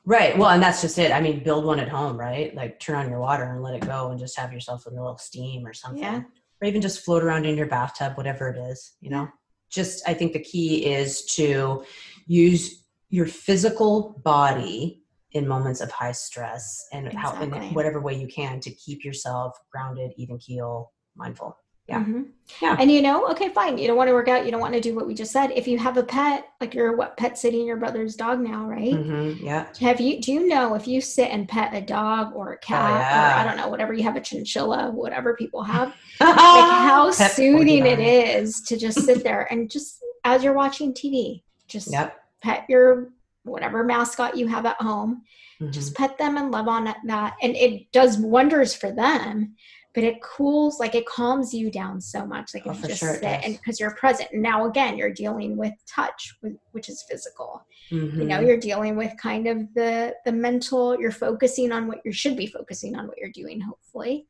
Right. 0.05 0.37
Well, 0.37 0.49
and 0.49 0.63
that's 0.63 0.81
just 0.81 0.97
it. 0.97 1.11
I 1.11 1.19
mean, 1.19 1.43
build 1.43 1.65
one 1.65 1.79
at 1.79 1.89
home, 1.89 2.17
right? 2.17 2.55
Like 2.55 2.79
turn 2.79 2.95
on 2.95 3.09
your 3.09 3.19
water 3.19 3.43
and 3.43 3.61
let 3.61 3.73
it 3.73 3.85
go 3.85 4.09
and 4.09 4.19
just 4.19 4.37
have 4.37 4.53
yourself 4.53 4.85
a 4.85 4.89
little 4.89 5.17
steam 5.17 5.65
or 5.65 5.73
something. 5.73 6.01
Yeah. 6.01 6.21
Or 6.61 6.67
even 6.67 6.81
just 6.81 7.03
float 7.03 7.23
around 7.23 7.45
in 7.45 7.57
your 7.57 7.67
bathtub, 7.67 8.15
whatever 8.15 8.49
it 8.49 8.57
is, 8.57 8.93
you 9.01 9.09
know? 9.09 9.27
Just, 9.69 10.07
I 10.07 10.13
think 10.13 10.31
the 10.31 10.39
key 10.39 10.85
is 10.85 11.25
to 11.35 11.83
use 12.25 12.85
your 13.09 13.25
physical 13.25 14.21
body 14.23 15.03
in 15.31 15.47
moments 15.47 15.81
of 15.81 15.91
high 15.91 16.11
stress 16.11 16.87
and 16.93 17.07
exactly. 17.07 17.49
how 17.49 17.57
in 17.57 17.73
whatever 17.73 18.01
way 18.01 18.15
you 18.15 18.27
can 18.27 18.59
to 18.59 18.71
keep 18.71 19.03
yourself 19.03 19.57
grounded, 19.71 20.11
even 20.17 20.37
keel, 20.37 20.91
mindful 21.15 21.57
yeah 21.87 21.99
mm-hmm. 22.01 22.23
yeah 22.61 22.75
and 22.79 22.91
you 22.91 23.01
know 23.01 23.27
okay 23.27 23.49
fine 23.49 23.77
you 23.77 23.87
don't 23.87 23.95
want 23.95 24.09
to 24.09 24.13
work 24.13 24.27
out 24.27 24.45
you 24.45 24.51
don't 24.51 24.59
want 24.59 24.73
to 24.73 24.81
do 24.81 24.93
what 24.93 25.07
we 25.07 25.13
just 25.13 25.31
said 25.31 25.51
if 25.51 25.67
you 25.67 25.77
have 25.77 25.95
a 25.97 26.03
pet 26.03 26.49
like 26.59 26.73
you're 26.73 26.95
what 26.95 27.15
pet 27.15 27.37
sitting 27.37 27.65
your 27.65 27.77
brother's 27.77 28.15
dog 28.15 28.41
now 28.41 28.65
right 28.65 28.93
mm-hmm. 28.93 29.43
yeah 29.45 29.67
have 29.79 30.01
you 30.01 30.19
do 30.19 30.33
you 30.33 30.47
know 30.47 30.75
if 30.75 30.87
you 30.87 30.99
sit 30.99 31.29
and 31.29 31.47
pet 31.47 31.73
a 31.73 31.81
dog 31.81 32.33
or 32.35 32.53
a 32.53 32.57
cat 32.59 32.91
oh, 32.91 32.97
yeah. 32.97 33.35
or 33.35 33.39
i 33.39 33.43
don't 33.43 33.57
know 33.57 33.69
whatever 33.69 33.93
you 33.93 34.03
have 34.03 34.17
a 34.17 34.21
chinchilla 34.21 34.91
whatever 34.91 35.33
people 35.35 35.63
have 35.63 35.87
like 36.19 36.35
how 36.35 37.05
pet 37.13 37.31
soothing 37.31 37.85
it 37.85 37.99
is 37.99 38.61
to 38.61 38.77
just 38.77 38.99
sit 39.05 39.23
there 39.23 39.47
and 39.51 39.71
just 39.71 39.99
as 40.25 40.43
you're 40.43 40.53
watching 40.53 40.93
tv 40.93 41.41
just 41.67 41.91
yep. 41.91 42.21
Pet 42.41 42.65
your 42.69 43.09
whatever 43.43 43.83
mascot 43.83 44.35
you 44.37 44.47
have 44.47 44.65
at 44.65 44.79
home 44.81 45.21
mm-hmm. 45.61 45.71
just 45.71 45.95
pet 45.95 46.17
them 46.17 46.37
and 46.37 46.51
love 46.51 46.67
on 46.67 46.93
that 47.05 47.35
and 47.41 47.55
it 47.55 47.91
does 47.91 48.17
wonders 48.17 48.73
for 48.73 48.91
them 48.91 49.55
but 49.97 50.03
it 50.03 50.21
cools 50.21 50.79
like 50.79 50.93
it 50.93 51.07
calms 51.07 51.55
you 51.55 51.71
down 51.71 51.99
so 51.99 52.23
much 52.23 52.53
like 52.53 52.67
if 52.67 52.73
oh, 52.73 52.81
you 52.81 52.87
just 52.87 52.99
sure 52.99 53.15
sit 53.15 53.41
and 53.43 53.57
because 53.57 53.79
you're 53.79 53.95
present 53.95 54.29
and 54.31 54.43
now 54.43 54.67
again 54.67 54.97
you're 54.97 55.11
dealing 55.11 55.57
with 55.57 55.73
touch 55.87 56.35
which 56.71 56.87
is 56.87 57.03
physical 57.09 57.65
mm-hmm. 57.89 58.21
you 58.21 58.27
know 58.27 58.35
mm-hmm. 58.35 58.47
you're 58.47 58.59
dealing 58.59 58.95
with 58.95 59.11
kind 59.19 59.47
of 59.47 59.57
the 59.73 60.13
the 60.25 60.31
mental 60.31 60.99
you're 60.99 61.11
focusing 61.11 61.71
on 61.71 61.87
what 61.87 61.99
you 62.05 62.11
should 62.11 62.37
be 62.37 62.45
focusing 62.45 62.95
on 62.95 63.07
what 63.07 63.17
you're 63.17 63.31
doing 63.31 63.59
hopefully 63.59 64.27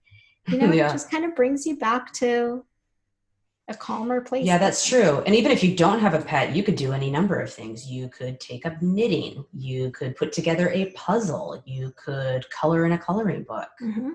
you 0.47 0.57
know 0.59 0.71
yeah. 0.71 0.87
it 0.87 0.91
just 0.93 1.11
kind 1.11 1.25
of 1.25 1.35
brings 1.35 1.65
you 1.65 1.75
back 1.75 2.13
to 2.13 2.63
a 3.69 3.75
calmer 3.75 4.21
place 4.21 4.45
yeah 4.45 4.57
that's 4.57 4.85
true. 4.85 5.21
And 5.25 5.35
even 5.35 5.51
if 5.51 5.63
you 5.63 5.75
don't 5.75 5.99
have 5.99 6.13
a 6.13 6.21
pet 6.21 6.55
you 6.55 6.63
could 6.63 6.75
do 6.75 6.93
any 6.93 7.09
number 7.11 7.39
of 7.39 7.51
things. 7.51 7.89
You 7.89 8.09
could 8.09 8.39
take 8.39 8.65
up 8.65 8.81
knitting. 8.81 9.43
You 9.53 9.91
could 9.91 10.15
put 10.15 10.31
together 10.31 10.69
a 10.69 10.91
puzzle. 10.91 11.61
You 11.65 11.93
could 11.95 12.49
color 12.49 12.85
in 12.85 12.93
a 12.93 12.97
coloring 12.97 13.43
book. 13.43 13.69
Mm-hmm 13.81 14.09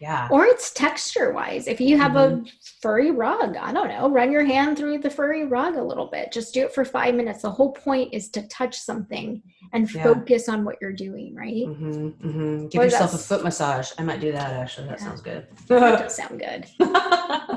yeah. 0.00 0.28
Or 0.30 0.46
it's 0.46 0.72
texture 0.72 1.32
wise 1.32 1.66
if 1.68 1.80
you 1.80 1.96
have 1.96 2.12
mm-hmm. 2.12 2.44
a 2.44 2.50
furry 2.80 3.10
rug 3.10 3.56
i 3.56 3.72
don't 3.72 3.88
know 3.88 4.10
run 4.10 4.32
your 4.32 4.44
hand 4.44 4.76
through 4.76 4.98
the 4.98 5.10
furry 5.10 5.46
rug 5.46 5.76
a 5.76 5.82
little 5.82 6.06
bit. 6.06 6.32
Just 6.32 6.54
do 6.54 6.64
it 6.64 6.74
for 6.74 6.84
five 6.84 7.14
minutes. 7.14 7.42
The 7.42 7.50
whole 7.50 7.72
point 7.72 8.12
is 8.12 8.28
to 8.30 8.42
touch 8.48 8.78
something 8.78 9.42
and 9.72 9.92
yeah. 9.92 10.02
focus 10.02 10.48
on 10.48 10.64
what 10.64 10.76
you're 10.80 10.92
doing 10.92 11.34
right? 11.34 11.66
Mm-hmm, 11.66 12.06
mm-hmm. 12.28 12.66
give 12.68 12.80
or 12.80 12.84
yourself 12.84 13.14
a 13.14 13.18
foot 13.18 13.44
massage. 13.44 13.92
I 13.98 14.02
might 14.02 14.20
do 14.20 14.32
that 14.32 14.52
actually. 14.52 14.88
That 14.88 14.98
yeah. 15.00 15.06
sounds 15.06 15.20
good. 15.20 15.46
That 15.68 15.98
does 16.02 16.16
sound 16.16 16.40
good. 16.40 16.66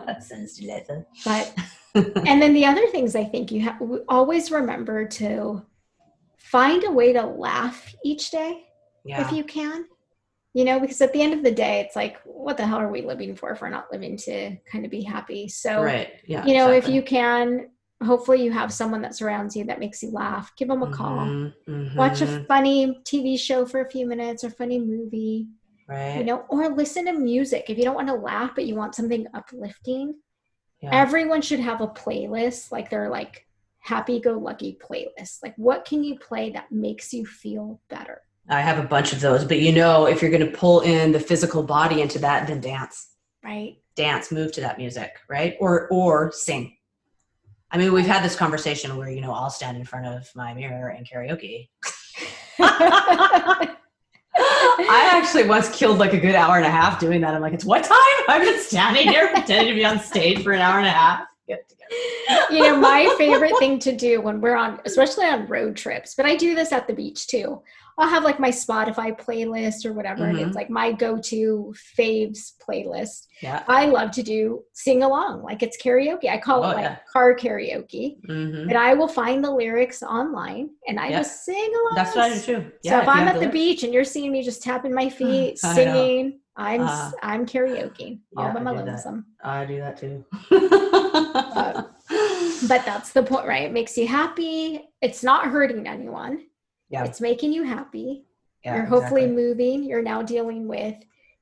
That 0.05 0.23
sounds 0.23 0.57
delightful 0.57 1.05
but 1.23 1.53
and 1.95 2.41
then 2.41 2.53
the 2.53 2.65
other 2.65 2.85
things 2.87 3.15
i 3.15 3.23
think 3.23 3.51
you 3.51 3.61
have 3.61 3.81
always 4.09 4.51
remember 4.51 5.07
to 5.07 5.65
find 6.37 6.83
a 6.83 6.91
way 6.91 7.13
to 7.13 7.25
laugh 7.25 7.95
each 8.03 8.31
day 8.31 8.65
yeah. 9.03 9.25
if 9.25 9.31
you 9.31 9.43
can 9.43 9.85
you 10.55 10.63
know 10.63 10.79
because 10.79 11.01
at 11.01 11.11
the 11.11 11.21
end 11.21 11.33
of 11.33 11.43
the 11.43 11.51
day 11.51 11.81
it's 11.81 11.97
like 11.97 12.17
what 12.23 12.55
the 12.55 12.65
hell 12.65 12.79
are 12.79 12.89
we 12.89 13.01
living 13.01 13.35
for 13.35 13.51
if 13.51 13.61
we're 13.61 13.69
not 13.69 13.91
living 13.91 14.15
to 14.15 14.55
kind 14.71 14.85
of 14.85 14.89
be 14.89 15.01
happy? 15.01 15.49
So 15.49 15.83
right. 15.83 16.13
Yeah 16.25 16.45
you 16.45 16.55
know 16.55 16.71
exactly. 16.71 16.77
if 16.77 16.95
you 16.95 17.03
can 17.03 17.69
hopefully 18.03 18.43
you 18.43 18.51
have 18.51 18.71
someone 18.71 19.01
that 19.01 19.15
surrounds 19.15 19.55
you 19.55 19.65
that 19.65 19.79
makes 19.79 20.01
you 20.01 20.11
laugh. 20.11 20.53
Give 20.55 20.69
them 20.69 20.81
a 20.81 20.91
call. 20.91 21.19
Mm-hmm, 21.19 21.71
mm-hmm. 21.71 21.97
watch 21.97 22.21
a 22.21 22.43
funny 22.45 23.01
tv 23.03 23.37
show 23.37 23.65
for 23.65 23.81
a 23.81 23.89
few 23.89 24.07
minutes 24.07 24.43
or 24.43 24.49
funny 24.49 24.79
movie 24.79 25.47
right. 25.89 26.17
you 26.17 26.23
know 26.23 26.45
or 26.47 26.69
listen 26.69 27.05
to 27.05 27.13
music. 27.13 27.69
If 27.69 27.77
you 27.77 27.83
don't 27.83 27.95
want 27.95 28.07
to 28.07 28.15
laugh 28.15 28.51
but 28.55 28.65
you 28.65 28.75
want 28.75 28.95
something 28.95 29.27
uplifting 29.33 30.15
yeah. 30.81 30.89
everyone 30.93 31.41
should 31.41 31.59
have 31.59 31.81
a 31.81 31.87
playlist 31.87 32.71
like 32.71 32.89
they're 32.89 33.09
like 33.09 33.45
happy 33.79 34.21
go 34.21 34.37
lucky 34.37 34.79
playlist. 34.81 35.43
Like 35.43 35.53
what 35.57 35.83
can 35.83 36.01
you 36.01 36.17
play 36.17 36.51
that 36.51 36.71
makes 36.71 37.13
you 37.13 37.25
feel 37.25 37.81
better 37.89 38.21
I 38.49 38.61
have 38.61 38.77
a 38.77 38.87
bunch 38.87 39.11
of 39.11 39.21
those, 39.21 39.43
but 39.43 39.59
you 39.59 39.71
know, 39.71 40.05
if 40.05 40.21
you're 40.21 40.31
going 40.31 40.45
to 40.45 40.57
pull 40.57 40.81
in 40.81 41.11
the 41.11 41.19
physical 41.19 41.63
body 41.63 42.01
into 42.01 42.19
that, 42.19 42.47
then 42.47 42.61
dance. 42.61 43.09
Right. 43.43 43.77
Dance, 43.95 44.31
move 44.31 44.51
to 44.53 44.61
that 44.61 44.77
music, 44.77 45.11
right? 45.29 45.55
Or 45.59 45.87
or 45.89 46.31
sing. 46.31 46.75
I 47.71 47.77
mean, 47.77 47.91
we've 47.91 48.05
had 48.05 48.23
this 48.23 48.35
conversation 48.35 48.95
where 48.97 49.09
you 49.09 49.21
know 49.21 49.31
I'll 49.33 49.49
stand 49.49 49.77
in 49.77 49.85
front 49.85 50.05
of 50.05 50.29
my 50.35 50.53
mirror 50.53 50.89
and 50.89 51.07
karaoke. 51.07 51.69
I 54.37 55.09
actually 55.11 55.47
once 55.47 55.69
killed 55.75 55.97
like 55.97 56.13
a 56.13 56.19
good 56.19 56.35
hour 56.35 56.57
and 56.57 56.65
a 56.65 56.69
half 56.69 56.99
doing 56.99 57.21
that. 57.21 57.33
I'm 57.33 57.41
like, 57.41 57.53
it's 57.53 57.65
what 57.65 57.83
time? 57.83 57.97
I've 58.27 58.41
been 58.41 58.59
standing 58.59 59.07
here 59.07 59.29
pretending 59.29 59.73
to 59.73 59.75
be 59.75 59.85
on 59.85 59.99
stage 59.99 60.43
for 60.43 60.51
an 60.51 60.61
hour 60.61 60.77
and 60.79 60.87
a 60.87 60.91
half. 60.91 61.27
you 62.51 62.59
know, 62.59 62.77
my 62.77 63.13
favorite 63.17 63.53
thing 63.59 63.79
to 63.79 63.95
do 63.95 64.19
when 64.19 64.41
we're 64.41 64.55
on, 64.55 64.81
especially 64.85 65.25
on 65.25 65.47
road 65.47 65.75
trips, 65.75 66.15
but 66.15 66.25
I 66.25 66.35
do 66.35 66.55
this 66.55 66.71
at 66.71 66.87
the 66.87 66.93
beach 66.93 67.27
too. 67.27 67.61
I'll 67.97 68.09
have 68.09 68.23
like 68.23 68.39
my 68.39 68.49
Spotify 68.49 69.17
playlist 69.17 69.85
or 69.85 69.93
whatever, 69.93 70.23
mm-hmm. 70.23 70.31
and 70.31 70.39
it's 70.39 70.47
mm-hmm. 70.49 70.55
like 70.55 70.69
my 70.69 70.91
go-to 70.91 71.73
faves 71.97 72.51
playlist. 72.67 73.27
Yeah. 73.41 73.63
I 73.67 73.85
love 73.85 74.11
to 74.11 74.23
do 74.23 74.63
sing 74.73 75.03
along, 75.03 75.43
like 75.43 75.63
it's 75.63 75.81
karaoke. 75.81 76.29
I 76.29 76.37
call 76.37 76.65
oh, 76.65 76.71
it 76.71 76.75
like 76.75 76.83
yeah. 76.83 76.97
car 77.11 77.35
karaoke. 77.35 78.17
Mm-hmm. 78.27 78.67
But 78.67 78.75
I 78.75 78.93
will 78.95 79.07
find 79.07 79.43
the 79.43 79.51
lyrics 79.51 80.03
online 80.03 80.71
and 80.87 80.99
I 80.99 81.09
just 81.11 81.45
sing 81.45 81.55
along. 81.55 81.93
That's 81.95 82.15
what 82.15 82.31
I 82.31 82.33
do 82.33 82.41
too. 82.41 82.71
Yeah, 82.83 82.91
so 82.91 83.01
if, 83.03 83.07
I'm 83.07 83.27
at 83.27 83.39
the, 83.39 83.47
beach 83.47 83.83
and 83.83 83.93
you're 83.93 84.03
seeing 84.03 84.31
me 84.31 84.43
just 84.43 84.61
tapping 84.61 84.93
my 84.93 85.09
feet, 85.09 85.57
singing, 85.57 86.39
I'm 86.57 86.81
uh, 86.81 87.11
I'm 87.21 87.45
karaoke 87.45 88.19
all 88.35 88.51
by 88.53 88.59
my 88.59 88.71
lonesome. 88.71 89.25
I 89.43 89.65
do 89.65 89.77
that 89.77 89.97
too. 89.97 90.25
but, 90.49 91.91
but 92.67 92.85
that's 92.85 93.11
the 93.11 93.23
point, 93.23 93.45
right? 93.45 93.63
It 93.63 93.73
makes 93.73 93.97
you 93.97 94.07
happy. 94.07 94.85
It's 95.01 95.23
not 95.23 95.47
hurting 95.47 95.87
anyone 95.87 96.41
yeah. 96.89 97.03
It's 97.03 97.21
making 97.21 97.53
you 97.53 97.63
happy. 97.63 98.25
Yeah, 98.63 98.77
you're 98.77 98.85
hopefully 98.85 99.23
exactly. 99.23 99.43
moving. 99.43 99.83
You're 99.83 100.01
now 100.01 100.21
dealing 100.21 100.67
with 100.67 100.95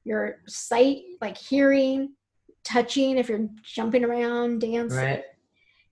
your 0.03 0.39
sight, 0.47 1.03
like 1.21 1.37
hearing, 1.37 2.13
touching, 2.63 3.17
if 3.17 3.29
you're 3.29 3.47
jumping 3.63 4.03
around, 4.03 4.59
dancing. 4.59 4.97
Right. 4.97 5.23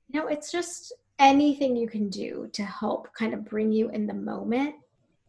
You 0.10 0.20
know, 0.20 0.28
it's 0.28 0.52
just 0.52 0.94
anything 1.20 1.76
you 1.76 1.88
can 1.88 2.10
do 2.10 2.50
to 2.54 2.64
help 2.64 3.14
kind 3.14 3.34
of 3.34 3.46
bring 3.46 3.72
you 3.72 3.90
in 3.90 4.08
the 4.08 4.14
moment 4.14 4.76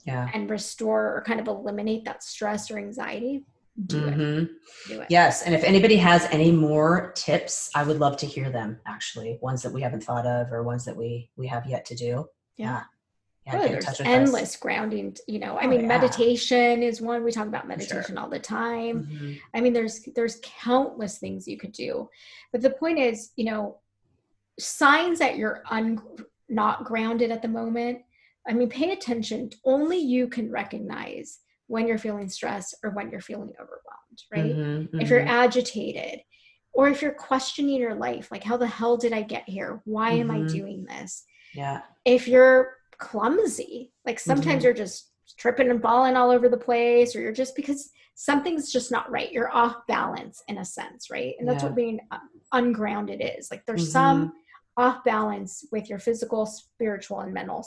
yeah. 0.04 0.28
and 0.34 0.50
restore 0.50 1.16
or 1.16 1.22
kind 1.24 1.38
of 1.38 1.46
eliminate 1.46 2.04
that 2.04 2.22
stress 2.22 2.70
or 2.70 2.78
anxiety. 2.78 3.44
Do, 3.86 4.00
mm-hmm. 4.00 4.20
it. 4.20 4.50
do 4.88 5.00
it. 5.00 5.06
Yes. 5.08 5.42
And 5.42 5.54
if 5.54 5.64
anybody 5.64 5.96
has 5.96 6.26
any 6.30 6.50
more 6.50 7.12
tips, 7.14 7.70
I 7.74 7.84
would 7.84 8.00
love 8.00 8.16
to 8.18 8.26
hear 8.26 8.50
them 8.50 8.80
actually. 8.86 9.38
Ones 9.40 9.62
that 9.62 9.72
we 9.72 9.80
haven't 9.80 10.02
thought 10.02 10.26
of 10.26 10.52
or 10.52 10.62
ones 10.62 10.84
that 10.84 10.96
we 10.96 11.30
we 11.36 11.46
have 11.46 11.66
yet 11.66 11.86
to 11.86 11.94
do. 11.94 12.26
Yeah 12.58 12.66
yeah, 12.68 12.82
oh, 13.50 13.68
there's 13.68 14.00
endless 14.00 14.54
us. 14.54 14.56
grounding 14.56 15.16
you 15.26 15.38
know 15.38 15.56
i 15.58 15.64
oh, 15.64 15.68
mean 15.68 15.80
yeah. 15.82 15.86
meditation 15.86 16.82
is 16.82 17.00
one 17.00 17.24
we 17.24 17.32
talk 17.32 17.46
about 17.46 17.66
meditation 17.66 18.14
sure. 18.14 18.18
all 18.18 18.30
the 18.30 18.38
time 18.38 19.04
mm-hmm. 19.04 19.32
i 19.54 19.60
mean 19.60 19.72
there's 19.72 20.06
there's 20.14 20.40
countless 20.42 21.18
things 21.18 21.48
you 21.48 21.58
could 21.58 21.72
do 21.72 22.08
but 22.52 22.60
the 22.60 22.70
point 22.70 22.98
is 22.98 23.30
you 23.36 23.44
know 23.44 23.78
signs 24.58 25.18
that 25.18 25.36
you're 25.36 25.62
un, 25.70 26.00
not 26.48 26.84
grounded 26.84 27.30
at 27.30 27.42
the 27.42 27.48
moment 27.48 27.98
i 28.48 28.52
mean 28.52 28.68
pay 28.68 28.92
attention 28.92 29.50
only 29.64 29.98
you 29.98 30.28
can 30.28 30.50
recognize 30.50 31.40
when 31.72 31.86
you're 31.88 31.96
feeling 31.96 32.28
stressed 32.28 32.74
or 32.84 32.90
when 32.90 33.10
you're 33.10 33.20
feeling 33.20 33.50
overwhelmed, 33.58 34.22
right? 34.30 34.54
Mhm, 34.54 35.00
If 35.00 35.08
you're 35.08 35.22
mhm. 35.22 35.28
agitated 35.28 36.20
or 36.74 36.88
if 36.88 37.00
you're 37.00 37.14
questioning 37.14 37.80
your 37.80 37.94
life, 37.94 38.30
like, 38.30 38.44
how 38.44 38.58
the 38.58 38.66
hell 38.66 38.98
did 38.98 39.14
I 39.14 39.22
get 39.22 39.48
here? 39.48 39.80
Why 39.86 40.10
am 40.10 40.30
I 40.30 40.40
Mhm. 40.40 40.52
doing 40.52 40.84
this? 40.84 41.24
yeah, 41.54 41.80
If 42.04 42.28
you're 42.28 42.76
clumsy, 43.06 43.92
like 44.06 44.18
sometimes 44.20 44.60
Mhm. 44.60 44.64
you're 44.64 44.74
just 44.84 45.10
tripping 45.36 45.70
and 45.70 45.82
falling 45.82 46.16
all 46.16 46.30
over 46.30 46.48
the 46.48 46.56
place, 46.68 47.14
or 47.16 47.20
you're 47.20 47.32
just 47.44 47.56
because 47.56 47.90
something's 48.14 48.70
just 48.76 48.90
not 48.90 49.10
right. 49.10 49.32
You're 49.32 49.54
off 49.62 49.76
balance 49.88 50.42
in 50.48 50.58
a 50.58 50.64
sense, 50.64 51.10
right? 51.10 51.34
And 51.38 51.48
that's 51.48 51.62
Yeah. 51.62 51.68
what 51.70 51.76
being 51.76 51.98
uh, 52.10 52.18
ungrounded 52.52 53.20
is. 53.36 53.50
Like 53.50 53.64
there's 53.66 53.88
Mhm. 53.88 53.92
some 53.92 54.32
off 54.76 55.02
balance 55.04 55.52
with 55.72 55.88
your 55.90 55.98
physical, 55.98 56.46
spiritual, 56.46 57.20
and 57.20 57.32
mental. 57.34 57.66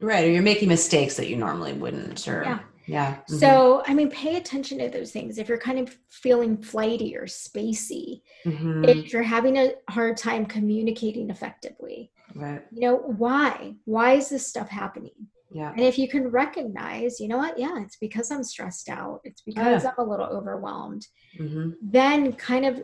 right. 0.00 0.24
Or 0.26 0.30
you're 0.30 0.42
making 0.42 0.68
mistakes 0.68 1.14
that 1.18 1.28
you 1.28 1.36
normally 1.36 1.74
wouldn't. 1.74 2.26
Or 2.26 2.42
Yeah. 2.42 2.60
yeah. 2.86 3.10
mhm, 3.28 3.38
So, 3.38 3.82
I 3.86 3.92
mean, 3.94 4.08
pay 4.10 4.36
attention 4.36 4.78
to 4.78 4.88
those 4.88 5.12
things. 5.12 5.36
If 5.38 5.46
you're 5.48 5.58
kind 5.70 5.78
of 5.78 5.94
feeling 6.08 6.56
flighty 6.56 7.14
or 7.16 7.26
spacey, 7.26 8.22
mhm, 8.46 8.88
if 8.88 9.12
you're 9.12 9.22
having 9.36 9.58
a 9.58 9.74
hard 9.90 10.16
time 10.16 10.46
communicating 10.46 11.28
effectively, 11.30 12.10
right. 12.34 12.62
you 12.72 12.80
know, 12.82 12.96
why? 12.96 13.74
Why 13.84 14.14
is 14.14 14.28
this 14.28 14.46
stuff 14.46 14.68
happening? 14.68 15.12
Yeah. 15.50 15.70
And 15.70 15.80
if 15.80 15.96
you 15.98 16.08
can 16.08 16.28
recognize, 16.28 17.20
you 17.20 17.28
know 17.28 17.38
what? 17.38 17.58
Yeah, 17.58 17.80
it's 17.82 17.96
because 17.96 18.30
I'm 18.30 18.42
stressed 18.44 18.88
out. 18.88 19.20
It's 19.24 19.40
because 19.42 19.82
Yeah. 19.84 19.92
I'm 19.96 20.06
a 20.06 20.10
little 20.10 20.26
overwhelmed. 20.26 21.06
hmm 21.36 21.70
Then 21.80 22.32
kind 22.34 22.66
of 22.66 22.82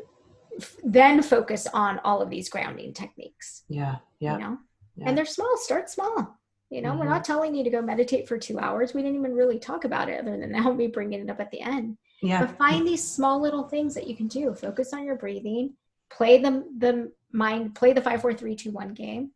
then 0.84 1.20
focus 1.22 1.66
on 1.74 1.98
all 2.04 2.22
of 2.22 2.30
these 2.30 2.48
grounding 2.48 2.92
techniques, 2.94 3.64
Yeah. 3.68 3.96
Yeah. 4.20 4.34
you 4.34 4.38
know? 4.38 4.58
Yeah. 4.96 5.08
And 5.08 5.18
they're 5.18 5.24
small, 5.26 5.56
start 5.56 5.90
small. 5.90 6.38
You 6.70 6.80
know, 6.80 6.94
we're 6.94 7.04
Mhm. 7.04 7.10
not 7.10 7.24
telling 7.24 7.54
you 7.54 7.64
to 7.64 7.70
go 7.70 7.82
meditate 7.82 8.28
for 8.28 8.38
two 8.38 8.58
hours. 8.58 8.94
We 8.94 9.02
didn't 9.02 9.18
even 9.18 9.34
really 9.34 9.58
talk 9.58 9.84
about 9.84 10.08
it 10.08 10.20
other 10.20 10.38
than 10.38 10.52
now 10.58 10.72
me 10.72 10.86
bringing 10.86 11.20
it 11.20 11.30
up 11.30 11.40
at 11.40 11.50
the 11.50 11.60
end. 11.60 11.98
Yeah. 12.22 12.46
But 12.46 12.56
find 12.56 12.86
these 12.86 13.06
small 13.06 13.40
little 13.40 13.64
things 13.64 13.94
that 13.94 14.06
you 14.06 14.16
can 14.16 14.28
do. 14.28 14.54
Focus 14.54 14.92
on 14.94 15.04
your 15.04 15.16
breathing. 15.16 15.74
Play 16.10 16.38
the 16.38 16.64
the 16.78 17.12
mind. 17.34 17.74
Play 17.74 17.92
the 17.92 18.00
five, 18.00 18.22
four, 18.22 18.32
three, 18.32 18.54
two, 18.54 18.70
one 18.70 18.94
game. 18.94 19.30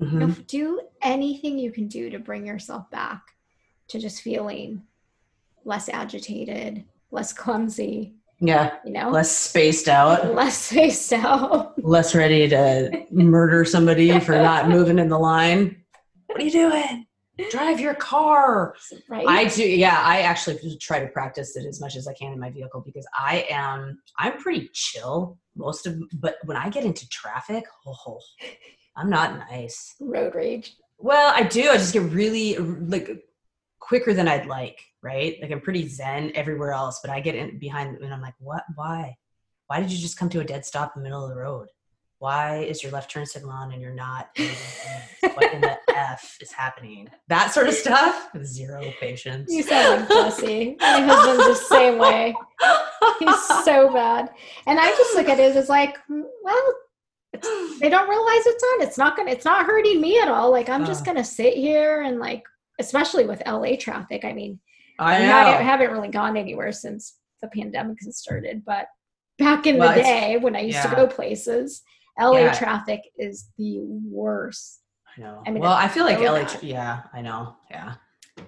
Mm-hmm. 0.00 0.20
You 0.20 0.26
know, 0.26 0.34
do 0.46 0.80
anything 1.02 1.58
you 1.58 1.72
can 1.72 1.88
do 1.88 2.08
to 2.10 2.18
bring 2.18 2.46
yourself 2.46 2.90
back 2.90 3.22
to 3.88 3.98
just 3.98 4.22
feeling 4.22 4.82
less 5.64 5.88
agitated, 5.88 6.84
less 7.10 7.32
clumsy. 7.32 8.14
Yeah. 8.42 8.76
You 8.86 8.92
know, 8.92 9.10
Less 9.10 9.30
spaced 9.30 9.88
out. 9.88 10.34
less 10.34 10.56
spaced 10.56 11.12
out. 11.12 11.74
Less 11.84 12.14
ready 12.14 12.48
to 12.48 13.04
murder 13.10 13.66
somebody 13.66 14.18
for 14.20 14.32
not 14.36 14.70
moving 14.70 14.98
in 14.98 15.10
the 15.10 15.18
line. 15.18 15.82
What 16.26 16.40
are 16.40 16.44
you 16.44 16.50
doing? 16.50 17.06
Drive 17.50 17.80
your 17.80 17.94
car. 17.94 18.74
Right? 19.08 19.26
I 19.26 19.46
do. 19.46 19.66
Yeah, 19.66 20.00
I 20.04 20.22
actually 20.22 20.76
try 20.78 21.00
to 21.00 21.06
practice 21.06 21.56
it 21.56 21.66
as 21.66 21.80
much 21.80 21.96
as 21.96 22.06
I 22.06 22.12
can 22.12 22.32
in 22.32 22.38
my 22.38 22.50
vehicle 22.50 22.82
because 22.84 23.06
I 23.18 23.46
am. 23.48 24.00
I'm 24.18 24.38
pretty 24.38 24.68
chill 24.72 25.38
most 25.56 25.86
of. 25.86 25.98
But 26.14 26.36
when 26.44 26.56
I 26.56 26.68
get 26.68 26.84
into 26.84 27.08
traffic, 27.08 27.64
oh, 27.86 28.18
I'm 28.96 29.08
not 29.08 29.38
nice. 29.50 29.94
road 30.00 30.34
rage. 30.34 30.76
Well, 30.98 31.32
I 31.34 31.44
do. 31.44 31.70
I 31.70 31.76
just 31.76 31.92
get 31.92 32.02
really 32.02 32.56
like 32.56 33.24
quicker 33.78 34.12
than 34.12 34.28
I'd 34.28 34.46
like. 34.46 34.78
Right? 35.02 35.38
Like 35.40 35.50
I'm 35.50 35.62
pretty 35.62 35.88
zen 35.88 36.32
everywhere 36.34 36.72
else, 36.72 37.00
but 37.02 37.10
I 37.10 37.20
get 37.20 37.34
in 37.34 37.58
behind 37.58 37.96
and 37.96 38.12
I'm 38.12 38.20
like, 38.20 38.34
what? 38.38 38.64
Why? 38.74 39.16
Why 39.68 39.80
did 39.80 39.90
you 39.90 39.98
just 39.98 40.18
come 40.18 40.28
to 40.30 40.40
a 40.40 40.44
dead 40.44 40.66
stop 40.66 40.92
in 40.94 41.02
the 41.02 41.08
middle 41.08 41.24
of 41.24 41.30
the 41.30 41.40
road? 41.40 41.68
Why 42.20 42.58
is 42.58 42.82
your 42.82 42.92
left 42.92 43.10
turn 43.10 43.24
signal 43.24 43.50
on 43.50 43.72
and 43.72 43.80
you're 43.80 43.94
not? 43.94 44.28
what 45.22 45.54
in 45.54 45.62
the 45.62 45.78
f 45.88 46.36
is 46.42 46.52
happening? 46.52 47.08
That 47.28 47.54
sort 47.54 47.66
of 47.66 47.72
stuff. 47.72 48.28
Zero 48.44 48.92
patience. 49.00 49.50
You 49.50 49.62
sound 49.62 50.00
like 50.00 50.08
Jesse. 50.10 50.76
My 50.80 51.00
husband's 51.00 51.46
the 51.46 51.66
same 51.66 51.98
way. 51.98 52.34
He's 53.20 53.64
so 53.64 53.90
bad. 53.90 54.28
And 54.66 54.78
I 54.78 54.90
just 54.90 55.14
look 55.14 55.30
at 55.30 55.40
it 55.40 55.56
as 55.56 55.70
like, 55.70 55.96
well, 56.10 56.74
they 57.80 57.88
don't 57.88 58.08
realize 58.10 58.46
it's 58.46 58.64
on. 58.64 58.82
It's 58.82 58.98
not 58.98 59.16
gonna. 59.16 59.30
It's 59.30 59.46
not 59.46 59.64
hurting 59.64 59.98
me 59.98 60.20
at 60.20 60.28
all. 60.28 60.50
Like 60.50 60.68
I'm 60.68 60.84
just 60.84 61.06
gonna 61.06 61.24
sit 61.24 61.54
here 61.54 62.02
and 62.02 62.18
like, 62.18 62.42
especially 62.78 63.24
with 63.24 63.42
LA 63.46 63.76
traffic. 63.76 64.26
I 64.26 64.34
mean, 64.34 64.60
I 64.98 65.14
I 65.14 65.62
haven't, 65.62 65.90
really 65.90 66.08
gone 66.08 66.36
anywhere 66.36 66.72
since 66.72 67.16
the 67.40 67.48
pandemic 67.48 67.96
has 68.04 68.18
started. 68.18 68.62
But 68.66 68.88
back 69.38 69.66
in 69.66 69.78
Well, 69.78 69.94
the 69.94 70.02
day 70.02 70.36
when 70.36 70.54
I 70.54 70.60
used 70.60 70.82
to 70.82 70.94
go 70.94 71.06
places, 71.06 71.80
LA 72.20 72.40
Yeah. 72.40 72.52
traffic 72.52 73.00
is 73.16 73.48
the 73.58 73.80
worst. 73.80 74.80
I 75.16 75.20
know. 75.20 75.42
I 75.46 75.50
mean, 75.50 75.62
well, 75.62 75.72
I 75.72 75.88
feel 75.88 76.04
like 76.04 76.18
LA. 76.20 76.40
bad. 76.42 76.48
tr- 76.48 76.64
Yeah, 76.66 77.02
I 77.12 77.20
know. 77.22 77.56
Yeah, 77.70 77.94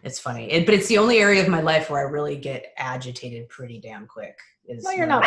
it's 0.03 0.19
funny, 0.19 0.51
it, 0.53 0.65
but 0.67 0.75
it's 0.75 0.87
the 0.89 0.99
only 0.99 1.19
area 1.19 1.43
of 1.43 1.49
my 1.49 1.61
life 1.61 1.91
where 1.91 2.07
I 2.07 2.11
really 2.11 2.37
get 2.37 2.73
agitated 2.77 3.49
pretty 3.49 3.81
damn 3.81 4.07
quick. 4.07 4.39
Is 4.67 4.85
Well, 4.85 4.95
you're 4.95 5.07
not. 5.07 5.25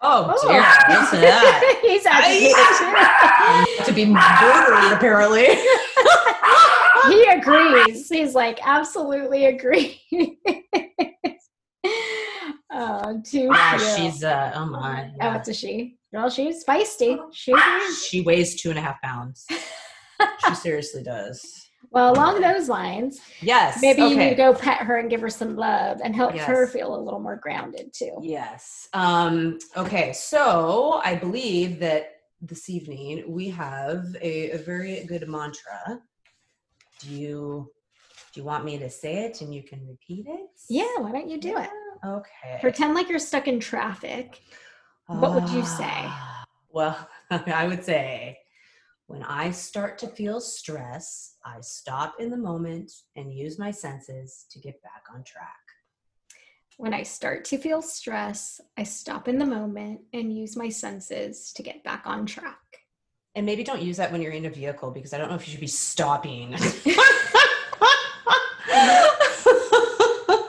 Oh, 0.00 0.32
Oh. 0.36 0.48
dear! 0.48 0.60
Listen 1.00 1.18
to 1.20 1.26
that. 1.26 1.80
He's 1.82 2.06
agitated 2.06 3.86
to 3.86 3.92
be 3.92 4.04
murdered, 4.04 4.92
apparently. 4.96 5.46
he 7.08 7.24
agrees. 7.30 8.08
He's 8.08 8.34
like, 8.34 8.60
absolutely 8.64 9.46
agree. 9.46 10.00
oh, 12.72 13.20
too 13.24 13.48
yeah, 13.52 13.76
she's. 13.96 14.22
Uh, 14.24 14.52
oh 14.54 14.66
my. 14.66 15.10
Oh, 15.20 15.32
it's 15.32 15.48
a 15.48 15.54
she. 15.54 15.96
Well, 16.14 16.30
she's 16.30 16.64
feisty. 16.64 17.18
She 17.32 17.52
She 18.08 18.20
weighs 18.20 18.54
two 18.54 18.70
and 18.70 18.78
a 18.78 18.82
half 18.82 19.02
pounds. 19.02 19.44
she 20.46 20.54
seriously 20.54 21.02
does. 21.02 21.68
Well, 21.90 22.12
along 22.14 22.40
those 22.40 22.68
lines, 22.68 23.20
Yes. 23.42 23.78
maybe 23.82 24.02
you 24.02 24.16
need 24.16 24.30
to 24.30 24.34
go 24.36 24.54
pet 24.54 24.78
her 24.78 24.96
and 24.98 25.10
give 25.10 25.20
her 25.20 25.28
some 25.28 25.56
love 25.56 26.00
and 26.04 26.14
help 26.14 26.36
her 26.36 26.68
feel 26.68 26.94
a 26.94 27.00
little 27.00 27.18
more 27.20 27.36
grounded 27.36 27.92
too. 27.92 28.16
Yes. 28.22 28.88
Um, 28.92 29.58
okay, 29.76 30.12
so 30.12 31.00
I 31.04 31.16
believe 31.16 31.80
that 31.80 32.12
this 32.40 32.70
evening 32.70 33.24
we 33.26 33.48
have 33.50 34.04
a, 34.22 34.52
a 34.52 34.58
very 34.58 35.04
good 35.06 35.28
mantra. 35.28 36.00
Do 37.00 37.10
you 37.10 37.70
do 38.32 38.40
you 38.40 38.44
want 38.44 38.64
me 38.64 38.78
to 38.78 38.88
say 38.90 39.24
it 39.26 39.40
and 39.40 39.52
you 39.54 39.62
can 39.64 39.84
repeat 39.86 40.26
it? 40.28 40.46
Yeah, 40.68 40.96
why 40.98 41.10
don't 41.12 41.28
you 41.28 41.38
do 41.40 41.56
it? 41.58 41.70
Okay. 42.04 42.58
Pretend 42.60 42.94
like 42.94 43.08
you're 43.08 43.18
stuck 43.20 43.46
in 43.48 43.58
traffic. 43.60 44.40
What 45.06 45.34
would 45.34 45.48
you 45.50 45.64
say? 45.64 45.84
Ah, 45.88 46.44
Well, 46.70 47.08
I 47.30 47.66
would 47.66 47.84
say 47.84 48.38
when 49.06 49.22
I 49.22 49.50
start 49.50 49.98
to 49.98 50.06
feel 50.08 50.40
stress, 50.40 51.36
I 51.44 51.60
stop 51.60 52.14
in 52.18 52.30
the 52.30 52.36
moment 52.38 52.90
and 53.16 53.32
use 53.32 53.58
my 53.58 53.70
senses 53.70 54.46
to 54.50 54.58
get 54.58 54.82
back 54.82 55.04
on 55.14 55.22
track. 55.24 55.50
When 56.78 56.94
I 56.94 57.02
start 57.02 57.44
to 57.46 57.58
feel 57.58 57.82
stress, 57.82 58.60
I 58.76 58.82
stop 58.82 59.28
in 59.28 59.38
the 59.38 59.44
moment 59.46 60.00
and 60.12 60.36
use 60.36 60.56
my 60.56 60.68
senses 60.70 61.52
to 61.54 61.62
get 61.62 61.84
back 61.84 62.02
on 62.06 62.26
track. 62.26 62.58
And 63.36 63.44
maybe 63.46 63.62
don't 63.62 63.82
use 63.82 63.96
that 63.98 64.10
when 64.10 64.22
you're 64.22 64.32
in 64.32 64.46
a 64.46 64.50
vehicle 64.50 64.90
because 64.90 65.12
I 65.12 65.18
don't 65.18 65.28
know 65.28 65.34
if 65.36 65.46
you 65.46 65.52
should 65.52 65.60
be 65.60 65.66
stopping. 65.66 66.56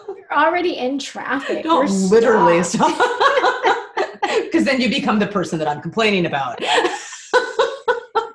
You're 0.07 0.33
already 0.33 0.77
in 0.77 0.99
traffic. 0.99 1.63
don't 1.63 1.87
You're 1.87 2.09
literally 2.09 2.63
stopped. 2.63 2.95
stop. 2.95 3.61
Because 4.55 4.67
then 4.67 4.79
you 4.79 4.87
become 4.87 5.19
the 5.19 5.27
person 5.27 5.59
that 5.59 5.67
I'm 5.67 5.81
complaining 5.81 6.27
about. 6.27 6.63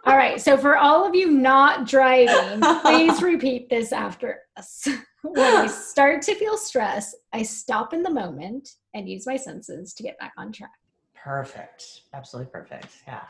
All 0.04 0.16
right. 0.18 0.38
So 0.38 0.58
for 0.58 0.76
all 0.76 1.06
of 1.06 1.14
you 1.14 1.30
not 1.30 1.88
driving, 1.88 2.60
please 2.82 3.22
repeat 3.22 3.70
this 3.70 3.90
after 3.90 4.40
us. 4.54 4.86
When 5.22 5.38
I 5.38 5.66
start 5.66 6.20
to 6.22 6.34
feel 6.34 6.58
stress, 6.58 7.14
I 7.32 7.42
stop 7.42 7.94
in 7.94 8.02
the 8.02 8.10
moment 8.10 8.68
and 8.92 9.08
use 9.08 9.26
my 9.26 9.36
senses 9.36 9.94
to 9.94 10.02
get 10.02 10.18
back 10.18 10.34
on 10.36 10.52
track. 10.52 10.72
Perfect. 11.14 12.02
Absolutely 12.12 12.50
perfect. 12.50 12.88
Yeah. 13.06 13.22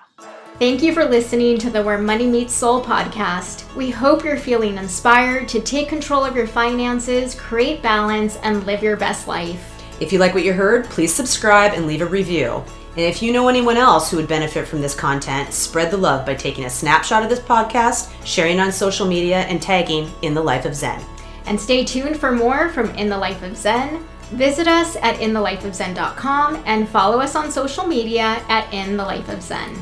Thank 0.58 0.82
you 0.82 0.92
for 0.92 1.04
listening 1.04 1.58
to 1.58 1.70
the 1.70 1.84
Where 1.84 1.96
Money 1.96 2.26
Meets 2.26 2.54
Soul 2.54 2.82
podcast. 2.82 3.72
We 3.76 3.90
hope 3.90 4.24
you're 4.24 4.36
feeling 4.36 4.78
inspired 4.78 5.46
to 5.46 5.60
take 5.60 5.88
control 5.88 6.24
of 6.24 6.34
your 6.34 6.48
finances, 6.48 7.36
create 7.36 7.82
balance, 7.82 8.36
and 8.38 8.66
live 8.66 8.82
your 8.82 8.96
best 8.96 9.28
life. 9.28 9.80
If 10.00 10.12
you 10.12 10.18
like 10.18 10.34
what 10.34 10.44
you 10.44 10.54
heard, 10.54 10.86
please 10.86 11.14
subscribe 11.14 11.74
and 11.74 11.86
leave 11.86 12.00
a 12.00 12.06
review. 12.06 12.64
And 12.96 13.00
if 13.00 13.22
you 13.22 13.32
know 13.32 13.48
anyone 13.48 13.76
else 13.76 14.10
who 14.10 14.16
would 14.16 14.28
benefit 14.28 14.66
from 14.66 14.80
this 14.80 14.94
content, 14.94 15.52
spread 15.52 15.90
the 15.90 15.96
love 15.96 16.26
by 16.26 16.34
taking 16.34 16.64
a 16.64 16.70
snapshot 16.70 17.22
of 17.22 17.28
this 17.28 17.40
podcast, 17.40 18.10
sharing 18.24 18.58
on 18.58 18.72
social 18.72 19.06
media, 19.06 19.40
and 19.42 19.62
tagging 19.62 20.10
In 20.22 20.34
the 20.34 20.42
Life 20.42 20.64
of 20.64 20.74
Zen. 20.74 21.00
And 21.46 21.60
stay 21.60 21.84
tuned 21.84 22.16
for 22.16 22.32
more 22.32 22.68
from 22.70 22.90
In 22.96 23.08
the 23.08 23.16
Life 23.16 23.42
of 23.42 23.56
Zen. 23.56 24.04
Visit 24.32 24.68
us 24.68 24.96
at 24.96 25.16
inthelifeofzen.com 25.16 26.62
and 26.66 26.88
follow 26.88 27.18
us 27.20 27.34
on 27.34 27.50
social 27.50 27.86
media 27.86 28.42
at 28.48 28.72
In 28.72 28.96
the 28.96 29.04
Life 29.04 29.28
of 29.28 29.42
Zen. 29.42 29.74